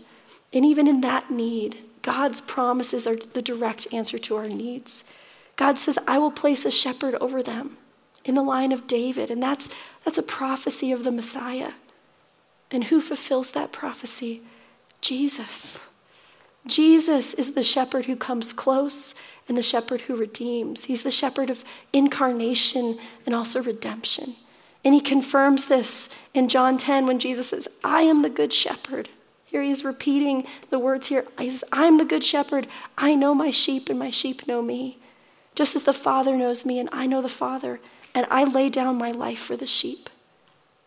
And 0.51 0.65
even 0.65 0.85
in 0.85 0.99
that 0.99 1.31
need, 1.31 1.77
God's 2.01 2.41
promises 2.41 3.07
are 3.07 3.15
the 3.15 3.41
direct 3.41 3.87
answer 3.93 4.17
to 4.17 4.35
our 4.35 4.49
needs. 4.49 5.05
God 5.55 5.77
says, 5.77 5.97
I 6.05 6.17
will 6.17 6.29
place 6.29 6.65
a 6.65 6.71
shepherd 6.71 7.15
over 7.21 7.41
them 7.41 7.77
in 8.25 8.35
the 8.35 8.43
line 8.43 8.73
of 8.73 8.85
David. 8.85 9.31
And 9.31 9.41
that's, 9.41 9.69
that's 10.03 10.17
a 10.17 10.23
prophecy 10.23 10.91
of 10.91 11.05
the 11.05 11.11
Messiah. 11.11 11.71
And 12.69 12.83
who 12.83 12.99
fulfills 12.99 13.51
that 13.51 13.71
prophecy? 13.71 14.41
Jesus. 14.99 15.89
Jesus 16.67 17.33
is 17.33 17.53
the 17.53 17.63
shepherd 17.63 18.07
who 18.07 18.17
comes 18.17 18.51
close 18.51 19.15
and 19.47 19.57
the 19.57 19.63
shepherd 19.63 20.01
who 20.01 20.17
redeems. 20.17 20.83
He's 20.83 21.03
the 21.03 21.11
shepherd 21.11 21.49
of 21.49 21.63
incarnation 21.93 22.99
and 23.25 23.33
also 23.33 23.63
redemption. 23.63 24.35
And 24.85 24.93
he 24.93 25.01
confirms 25.01 25.65
this 25.65 26.09
in 26.35 26.47
John 26.47 26.77
10 26.77 27.07
when 27.07 27.17
Jesus 27.17 27.49
says, 27.49 27.67
I 27.83 28.03
am 28.03 28.21
the 28.21 28.29
good 28.29 28.53
shepherd. 28.53 29.09
Here 29.43 29.63
he 29.63 29.71
is 29.71 29.83
repeating 29.83 30.45
the 30.69 30.77
words 30.77 31.07
here. 31.07 31.25
He 31.39 31.49
says, 31.49 31.63
I'm 31.71 31.97
the 31.97 32.05
good 32.05 32.23
shepherd. 32.23 32.67
I 32.95 33.15
know 33.15 33.33
my 33.33 33.49
sheep, 33.49 33.89
and 33.89 33.97
my 33.97 34.11
sheep 34.11 34.47
know 34.47 34.61
me. 34.61 34.99
Just 35.55 35.75
as 35.75 35.85
the 35.85 35.93
Father 35.93 36.37
knows 36.37 36.65
me, 36.65 36.79
and 36.79 36.87
I 36.91 37.07
know 37.07 37.23
the 37.23 37.29
Father, 37.29 37.79
and 38.13 38.27
I 38.29 38.43
lay 38.43 38.69
down 38.69 38.97
my 38.97 39.11
life 39.11 39.39
for 39.39 39.57
the 39.57 39.65
sheep. 39.65 40.09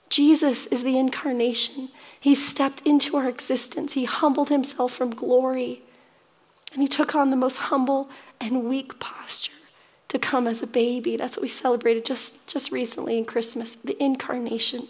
Jesus 0.08 0.66
is 0.66 0.84
the 0.84 0.96
incarnation. 0.96 1.88
He 2.20 2.34
stepped 2.34 2.82
into 2.86 3.16
our 3.16 3.28
existence. 3.28 3.94
He 3.94 4.04
humbled 4.04 4.48
himself 4.48 4.92
from 4.92 5.10
glory. 5.10 5.82
And 6.72 6.82
he 6.82 6.88
took 6.88 7.14
on 7.14 7.30
the 7.30 7.36
most 7.36 7.56
humble 7.56 8.10
and 8.40 8.64
weak 8.64 9.00
posture 9.00 9.52
to 10.08 10.18
come 10.18 10.46
as 10.46 10.62
a 10.62 10.66
baby. 10.66 11.16
That's 11.16 11.36
what 11.36 11.42
we 11.42 11.48
celebrated 11.48 12.04
just, 12.04 12.46
just 12.46 12.72
recently 12.72 13.18
in 13.18 13.24
Christmas 13.24 13.74
the 13.74 14.02
incarnation. 14.02 14.88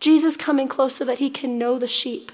Jesus 0.00 0.36
coming 0.36 0.68
close 0.68 0.94
so 0.94 1.04
that 1.04 1.18
he 1.18 1.30
can 1.30 1.58
know 1.58 1.78
the 1.78 1.88
sheep. 1.88 2.32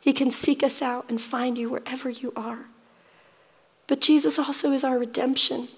He 0.00 0.12
can 0.12 0.30
seek 0.30 0.62
us 0.62 0.82
out 0.82 1.06
and 1.08 1.20
find 1.20 1.56
you 1.56 1.70
wherever 1.70 2.10
you 2.10 2.32
are. 2.36 2.66
But 3.86 4.00
Jesus 4.00 4.38
also 4.38 4.72
is 4.72 4.84
our 4.84 4.98
redemption. 4.98 5.68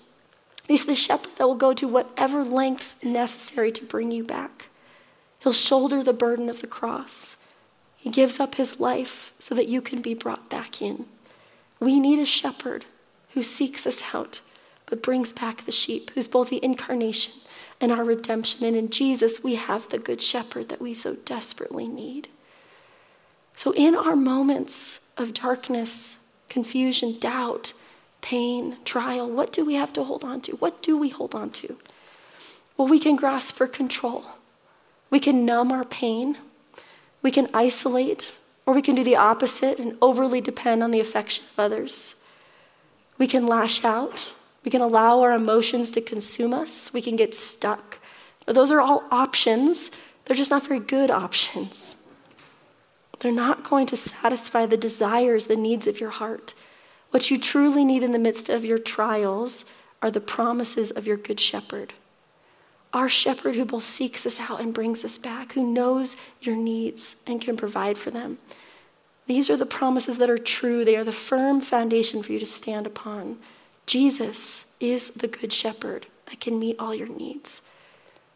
He's 0.66 0.86
the 0.86 0.94
shepherd 0.94 1.36
that 1.36 1.46
will 1.46 1.54
go 1.54 1.72
to 1.74 1.86
whatever 1.86 2.42
lengths 2.42 2.96
necessary 3.04 3.70
to 3.72 3.84
bring 3.84 4.10
you 4.10 4.24
back. 4.24 4.68
He'll 5.38 5.52
shoulder 5.52 6.02
the 6.02 6.12
burden 6.12 6.48
of 6.48 6.60
the 6.60 6.66
cross. 6.66 7.36
He 7.96 8.10
gives 8.10 8.40
up 8.40 8.56
his 8.56 8.80
life 8.80 9.32
so 9.38 9.54
that 9.54 9.68
you 9.68 9.80
can 9.80 10.02
be 10.02 10.14
brought 10.14 10.48
back 10.50 10.82
in. 10.82 11.06
We 11.78 12.00
need 12.00 12.18
a 12.18 12.26
shepherd 12.26 12.84
who 13.34 13.42
seeks 13.42 13.86
us 13.86 14.02
out 14.12 14.40
but 14.86 15.02
brings 15.02 15.32
back 15.32 15.64
the 15.64 15.72
sheep, 15.72 16.10
who's 16.10 16.28
both 16.28 16.50
the 16.50 16.64
incarnation 16.64 17.34
and 17.80 17.92
our 17.92 18.04
redemption. 18.04 18.64
And 18.64 18.76
in 18.76 18.90
Jesus, 18.90 19.42
we 19.42 19.56
have 19.56 19.88
the 19.88 19.98
good 19.98 20.22
shepherd 20.22 20.68
that 20.68 20.80
we 20.80 20.94
so 20.94 21.16
desperately 21.16 21.88
need. 21.88 22.28
So, 23.54 23.72
in 23.72 23.94
our 23.94 24.16
moments 24.16 25.00
of 25.16 25.34
darkness, 25.34 26.18
confusion, 26.48 27.18
doubt, 27.18 27.72
pain, 28.20 28.76
trial, 28.84 29.28
what 29.28 29.52
do 29.52 29.64
we 29.64 29.74
have 29.74 29.92
to 29.94 30.04
hold 30.04 30.24
on 30.24 30.40
to? 30.42 30.52
What 30.56 30.82
do 30.82 30.96
we 30.98 31.08
hold 31.08 31.34
on 31.34 31.50
to? 31.50 31.76
Well, 32.76 32.88
we 32.88 32.98
can 32.98 33.16
grasp 33.16 33.54
for 33.54 33.66
control. 33.66 34.24
We 35.08 35.20
can 35.20 35.46
numb 35.46 35.72
our 35.72 35.84
pain 35.84 36.36
we 37.26 37.32
can 37.32 37.48
isolate, 37.52 38.36
or 38.66 38.72
we 38.72 38.80
can 38.80 38.94
do 38.94 39.02
the 39.02 39.16
opposite 39.16 39.80
and 39.80 39.98
overly 40.00 40.40
depend 40.40 40.80
on 40.80 40.92
the 40.92 41.00
affection 41.00 41.44
of 41.52 41.58
others. 41.58 42.14
We 43.18 43.26
can 43.26 43.48
lash 43.48 43.84
out. 43.84 44.32
We 44.66 44.70
can 44.70 44.82
allow 44.82 45.22
our 45.22 45.32
emotions 45.32 45.90
to 45.92 46.02
consume 46.02 46.52
us. 46.52 46.92
We 46.92 47.00
can 47.00 47.16
get 47.16 47.34
stuck. 47.34 47.98
Those 48.44 48.70
are 48.70 48.82
all 48.82 49.04
options. 49.10 49.90
They're 50.26 50.36
just 50.36 50.50
not 50.50 50.66
very 50.66 50.80
good 50.80 51.10
options. 51.10 51.96
They're 53.20 53.32
not 53.32 53.64
going 53.64 53.86
to 53.86 53.96
satisfy 53.96 54.66
the 54.66 54.76
desires, 54.76 55.46
the 55.46 55.56
needs 55.56 55.86
of 55.86 56.00
your 56.00 56.10
heart. 56.10 56.52
What 57.12 57.30
you 57.30 57.38
truly 57.38 57.82
need 57.82 58.02
in 58.02 58.12
the 58.12 58.18
midst 58.18 58.50
of 58.50 58.62
your 58.62 58.76
trials 58.76 59.64
are 60.02 60.10
the 60.10 60.20
promises 60.20 60.90
of 60.90 61.06
your 61.06 61.16
good 61.16 61.40
shepherd 61.40 61.94
our 62.96 63.10
shepherd 63.10 63.54
who 63.54 63.64
both 63.66 63.82
seeks 63.82 64.24
us 64.24 64.40
out 64.40 64.58
and 64.58 64.72
brings 64.72 65.04
us 65.04 65.18
back, 65.18 65.52
who 65.52 65.70
knows 65.70 66.16
your 66.40 66.56
needs 66.56 67.16
and 67.26 67.42
can 67.42 67.54
provide 67.54 67.98
for 67.98 68.10
them. 68.10 68.38
These 69.26 69.50
are 69.50 69.56
the 69.56 69.66
promises 69.66 70.16
that 70.16 70.30
are 70.30 70.38
true. 70.38 70.82
They 70.82 70.96
are 70.96 71.04
the 71.04 71.12
firm 71.12 71.60
foundation 71.60 72.22
for 72.22 72.32
you 72.32 72.38
to 72.38 72.46
stand 72.46 72.86
upon. 72.86 73.36
Jesus 73.86 74.66
is 74.80 75.10
the 75.10 75.28
good 75.28 75.52
shepherd 75.52 76.06
that 76.26 76.40
can 76.40 76.58
meet 76.58 76.78
all 76.78 76.94
your 76.94 77.08
needs. 77.08 77.62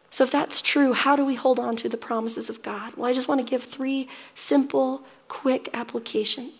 So, 0.09 0.25
if 0.25 0.31
that's 0.31 0.61
true, 0.61 0.93
how 0.93 1.15
do 1.15 1.25
we 1.25 1.35
hold 1.35 1.59
on 1.59 1.75
to 1.77 1.89
the 1.89 1.97
promises 1.97 2.49
of 2.49 2.61
God? 2.61 2.93
Well, 2.95 3.09
I 3.09 3.13
just 3.13 3.29
want 3.29 3.45
to 3.45 3.49
give 3.49 3.63
three 3.63 4.09
simple, 4.35 5.03
quick 5.29 5.69
application. 5.73 6.51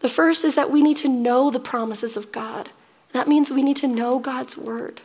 The 0.00 0.08
first 0.08 0.44
is 0.44 0.56
that 0.56 0.70
we 0.70 0.82
need 0.82 0.96
to 0.98 1.08
know 1.08 1.50
the 1.50 1.60
promises 1.60 2.16
of 2.16 2.32
God. 2.32 2.70
That 3.12 3.28
means 3.28 3.50
we 3.50 3.62
need 3.62 3.76
to 3.78 3.86
know 3.86 4.18
God's 4.18 4.56
word. 4.56 5.00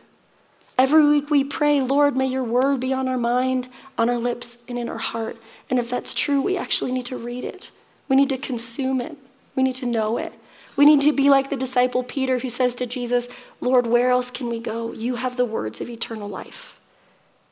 Every 0.76 1.06
week 1.06 1.30
we 1.30 1.44
pray, 1.44 1.80
Lord, 1.80 2.16
may 2.16 2.26
your 2.26 2.42
word 2.42 2.80
be 2.80 2.92
on 2.92 3.06
our 3.06 3.18
mind, 3.18 3.68
on 3.96 4.10
our 4.10 4.18
lips, 4.18 4.64
and 4.66 4.78
in 4.78 4.88
our 4.88 4.98
heart. 4.98 5.36
And 5.68 5.78
if 5.78 5.90
that's 5.90 6.12
true, 6.12 6.40
we 6.40 6.56
actually 6.56 6.90
need 6.90 7.06
to 7.06 7.16
read 7.16 7.44
it. 7.44 7.70
We 8.08 8.16
need 8.16 8.30
to 8.30 8.38
consume 8.38 9.00
it. 9.00 9.16
We 9.54 9.62
need 9.62 9.76
to 9.76 9.86
know 9.86 10.16
it. 10.16 10.32
We 10.80 10.86
need 10.86 11.02
to 11.02 11.12
be 11.12 11.28
like 11.28 11.50
the 11.50 11.58
disciple 11.58 12.02
Peter 12.02 12.38
who 12.38 12.48
says 12.48 12.74
to 12.76 12.86
Jesus, 12.86 13.28
Lord, 13.60 13.86
where 13.86 14.08
else 14.08 14.30
can 14.30 14.48
we 14.48 14.60
go? 14.60 14.94
You 14.94 15.16
have 15.16 15.36
the 15.36 15.44
words 15.44 15.82
of 15.82 15.90
eternal 15.90 16.26
life. 16.26 16.80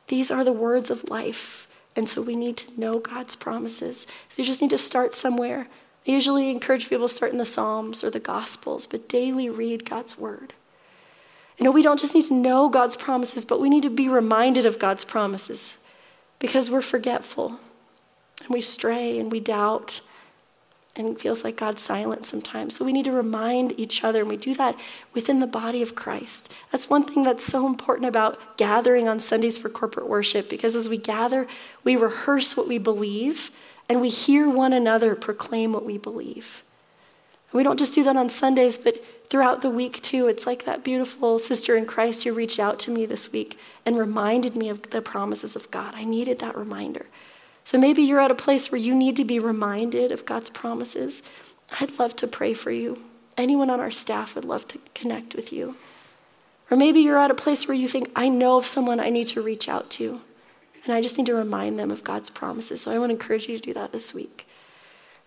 These 0.07 0.31
are 0.31 0.43
the 0.43 0.51
words 0.51 0.89
of 0.89 1.11
life. 1.11 1.67
And 1.95 2.09
so 2.09 2.23
we 2.23 2.35
need 2.35 2.57
to 2.57 2.79
know 2.79 2.97
God's 2.97 3.35
promises. 3.35 4.07
So 4.29 4.41
you 4.41 4.47
just 4.47 4.63
need 4.63 4.71
to 4.71 4.79
start 4.79 5.13
somewhere. 5.13 5.67
I 6.07 6.11
usually 6.11 6.49
encourage 6.49 6.89
people 6.89 7.07
to 7.07 7.13
start 7.13 7.31
in 7.31 7.37
the 7.37 7.45
Psalms 7.45 8.03
or 8.03 8.09
the 8.09 8.19
Gospels, 8.19 8.87
but 8.87 9.07
daily 9.07 9.47
read 9.47 9.87
God's 9.87 10.17
word. 10.17 10.55
You 11.59 11.65
know, 11.65 11.71
we 11.71 11.83
don't 11.83 11.99
just 11.99 12.15
need 12.15 12.25
to 12.29 12.33
know 12.33 12.67
God's 12.67 12.97
promises, 12.97 13.45
but 13.45 13.61
we 13.61 13.69
need 13.69 13.83
to 13.83 13.91
be 13.91 14.09
reminded 14.09 14.65
of 14.65 14.79
God's 14.79 15.05
promises 15.05 15.77
because 16.39 16.71
we're 16.71 16.81
forgetful 16.81 17.59
and 18.39 18.49
we 18.49 18.61
stray 18.61 19.19
and 19.19 19.31
we 19.31 19.39
doubt 19.39 20.01
and 20.99 21.09
it 21.09 21.21
feels 21.21 21.43
like 21.43 21.55
God's 21.55 21.81
silent 21.81 22.25
sometimes. 22.25 22.75
So 22.75 22.85
we 22.85 22.93
need 22.93 23.05
to 23.05 23.11
remind 23.11 23.79
each 23.79 24.03
other, 24.03 24.19
and 24.19 24.29
we 24.29 24.37
do 24.37 24.53
that 24.55 24.77
within 25.13 25.39
the 25.39 25.47
body 25.47 25.81
of 25.81 25.95
Christ. 25.95 26.51
That's 26.71 26.89
one 26.89 27.03
thing 27.03 27.23
that's 27.23 27.43
so 27.43 27.65
important 27.65 28.07
about 28.07 28.57
gathering 28.57 29.07
on 29.07 29.19
Sundays 29.19 29.57
for 29.57 29.69
corporate 29.69 30.07
worship, 30.07 30.49
because 30.49 30.75
as 30.75 30.89
we 30.89 30.97
gather, 30.97 31.47
we 31.83 31.95
rehearse 31.95 32.55
what 32.55 32.67
we 32.67 32.77
believe, 32.77 33.49
and 33.87 34.01
we 34.01 34.09
hear 34.09 34.47
one 34.49 34.73
another 34.73 35.15
proclaim 35.15 35.73
what 35.73 35.85
we 35.85 35.97
believe. 35.97 36.61
And 37.51 37.57
we 37.57 37.63
don't 37.63 37.79
just 37.79 37.95
do 37.95 38.03
that 38.03 38.17
on 38.17 38.29
Sundays, 38.29 38.77
but 38.77 39.03
throughout 39.29 39.61
the 39.61 39.69
week 39.69 40.01
too. 40.01 40.27
It's 40.27 40.45
like 40.45 40.65
that 40.65 40.83
beautiful 40.83 41.39
sister 41.39 41.75
in 41.75 41.85
Christ 41.85 42.23
who 42.23 42.33
reached 42.33 42.59
out 42.59 42.79
to 42.81 42.91
me 42.91 43.05
this 43.05 43.31
week 43.31 43.57
and 43.85 43.97
reminded 43.97 44.55
me 44.55 44.69
of 44.69 44.89
the 44.89 45.01
promises 45.01 45.55
of 45.55 45.71
God. 45.71 45.93
I 45.95 46.03
needed 46.03 46.39
that 46.39 46.57
reminder. 46.57 47.07
So 47.69 47.77
maybe 47.77 48.01
you're 48.01 48.19
at 48.19 48.31
a 48.31 48.35
place 48.35 48.71
where 48.71 48.81
you 48.81 48.95
need 48.95 49.15
to 49.17 49.23
be 49.23 49.37
reminded 49.37 50.11
of 50.11 50.25
God's 50.25 50.49
promises. 50.49 51.21
I'd 51.79 51.99
love 51.99 52.15
to 52.15 52.25
pray 52.25 52.55
for 52.55 52.71
you. 52.71 53.03
Anyone 53.37 53.69
on 53.69 53.79
our 53.79 53.91
staff 53.91 54.33
would 54.33 54.43
love 54.43 54.67
to 54.69 54.79
connect 54.95 55.35
with 55.35 55.53
you. 55.53 55.75
Or 56.71 56.77
maybe 56.77 56.99
you're 56.99 57.19
at 57.19 57.29
a 57.29 57.35
place 57.35 57.67
where 57.67 57.77
you 57.77 57.87
think, 57.87 58.09
I 58.15 58.27
know 58.27 58.57
of 58.57 58.65
someone 58.65 58.99
I 58.99 59.11
need 59.11 59.27
to 59.27 59.43
reach 59.43 59.69
out 59.69 59.91
to, 59.91 60.19
and 60.83 60.95
I 60.95 60.99
just 60.99 61.19
need 61.19 61.27
to 61.27 61.35
remind 61.35 61.77
them 61.77 61.91
of 61.91 62.03
God's 62.03 62.31
promises. 62.31 62.81
So 62.81 62.91
I 62.91 62.97
want 62.97 63.11
to 63.11 63.13
encourage 63.13 63.47
you 63.47 63.55
to 63.55 63.63
do 63.63 63.75
that 63.75 63.91
this 63.91 64.15
week. 64.15 64.47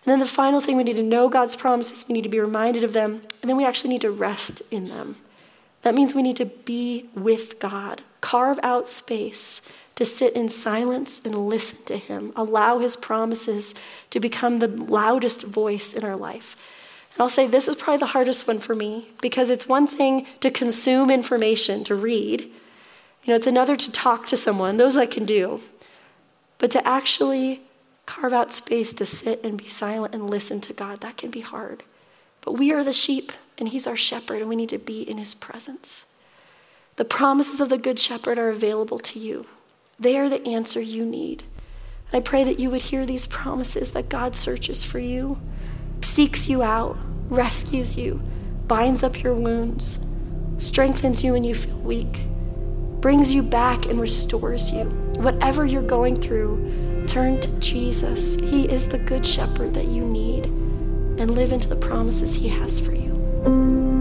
And 0.03 0.11
then 0.11 0.19
the 0.19 0.25
final 0.25 0.59
thing 0.59 0.75
we 0.75 0.83
need 0.83 0.97
to 0.97 1.01
know 1.01 1.29
God's 1.29 1.55
promises, 1.55 2.03
we 2.09 2.13
need 2.13 2.23
to 2.23 2.29
be 2.29 2.41
reminded 2.41 2.83
of 2.83 2.91
them, 2.91 3.21
and 3.41 3.49
then 3.49 3.55
we 3.55 3.65
actually 3.65 3.91
need 3.91 4.01
to 4.01 4.11
rest 4.11 4.61
in 4.69 4.89
them. 4.89 5.15
That 5.83 5.95
means 5.95 6.13
we 6.13 6.21
need 6.21 6.35
to 6.37 6.45
be 6.45 7.05
with 7.15 7.59
God, 7.59 8.01
carve 8.19 8.59
out 8.63 8.89
space 8.89 9.61
to 9.95 10.05
sit 10.05 10.33
in 10.33 10.49
silence 10.49 11.21
and 11.23 11.47
listen 11.47 11.83
to 11.85 11.97
Him, 11.97 12.33
allow 12.35 12.79
His 12.79 12.95
promises 12.95 13.75
to 14.09 14.19
become 14.19 14.59
the 14.59 14.67
loudest 14.67 15.43
voice 15.43 15.93
in 15.93 16.03
our 16.03 16.15
life. 16.15 16.55
And 17.13 17.21
I'll 17.21 17.29
say 17.29 17.45
this 17.45 17.67
is 17.67 17.75
probably 17.75 17.99
the 17.99 18.07
hardest 18.07 18.47
one 18.47 18.59
for 18.59 18.73
me 18.73 19.09
because 19.21 19.49
it's 19.49 19.67
one 19.67 19.85
thing 19.85 20.25
to 20.39 20.49
consume 20.49 21.11
information, 21.11 21.83
to 21.83 21.95
read. 21.95 22.41
You 22.41 23.27
know, 23.27 23.35
it's 23.35 23.47
another 23.47 23.75
to 23.75 23.91
talk 23.91 24.25
to 24.27 24.37
someone. 24.37 24.77
Those 24.77 24.97
I 24.97 25.05
can 25.05 25.25
do. 25.25 25.61
But 26.57 26.71
to 26.71 26.87
actually 26.87 27.61
carve 28.05 28.33
out 28.33 28.51
space 28.51 28.93
to 28.93 29.05
sit 29.05 29.43
and 29.43 29.57
be 29.57 29.67
silent 29.67 30.13
and 30.13 30.29
listen 30.29 30.59
to 30.61 30.73
God, 30.73 31.01
that 31.01 31.17
can 31.17 31.29
be 31.29 31.41
hard. 31.41 31.83
But 32.41 32.53
we 32.53 32.73
are 32.73 32.83
the 32.83 32.93
sheep, 32.93 33.31
and 33.57 33.69
He's 33.69 33.87
our 33.87 33.95
shepherd, 33.95 34.41
and 34.41 34.49
we 34.49 34.55
need 34.55 34.69
to 34.69 34.77
be 34.77 35.01
in 35.01 35.17
His 35.17 35.33
presence. 35.33 36.07
The 36.95 37.05
promises 37.05 37.61
of 37.61 37.69
the 37.69 37.77
Good 37.77 37.99
Shepherd 37.99 38.37
are 38.37 38.49
available 38.49 38.99
to 38.99 39.19
you. 39.19 39.45
They 39.99 40.17
are 40.17 40.29
the 40.29 40.45
answer 40.47 40.81
you 40.81 41.05
need. 41.05 41.43
I 42.11 42.19
pray 42.19 42.43
that 42.43 42.59
you 42.59 42.69
would 42.69 42.81
hear 42.81 43.05
these 43.05 43.27
promises 43.27 43.91
that 43.91 44.09
God 44.09 44.35
searches 44.35 44.83
for 44.83 44.99
you, 44.99 45.39
seeks 46.01 46.49
you 46.49 46.61
out, 46.61 46.97
rescues 47.29 47.97
you, 47.97 48.21
binds 48.67 49.03
up 49.03 49.21
your 49.23 49.33
wounds, 49.33 49.99
strengthens 50.57 51.23
you 51.23 51.33
when 51.33 51.43
you 51.43 51.55
feel 51.55 51.77
weak, 51.77 52.21
brings 53.01 53.33
you 53.33 53.43
back 53.43 53.85
and 53.85 53.99
restores 53.99 54.71
you. 54.71 54.85
Whatever 55.17 55.65
you're 55.65 55.81
going 55.81 56.15
through, 56.15 57.05
turn 57.07 57.39
to 57.41 57.51
Jesus. 57.59 58.35
He 58.37 58.65
is 58.65 58.87
the 58.87 58.99
good 58.99 59.25
shepherd 59.25 59.73
that 59.73 59.87
you 59.87 60.05
need 60.05 60.45
and 60.45 61.31
live 61.31 61.51
into 61.51 61.67
the 61.67 61.75
promises 61.75 62.33
he 62.35 62.47
has 62.47 62.79
for 62.79 62.93
you. 62.93 63.92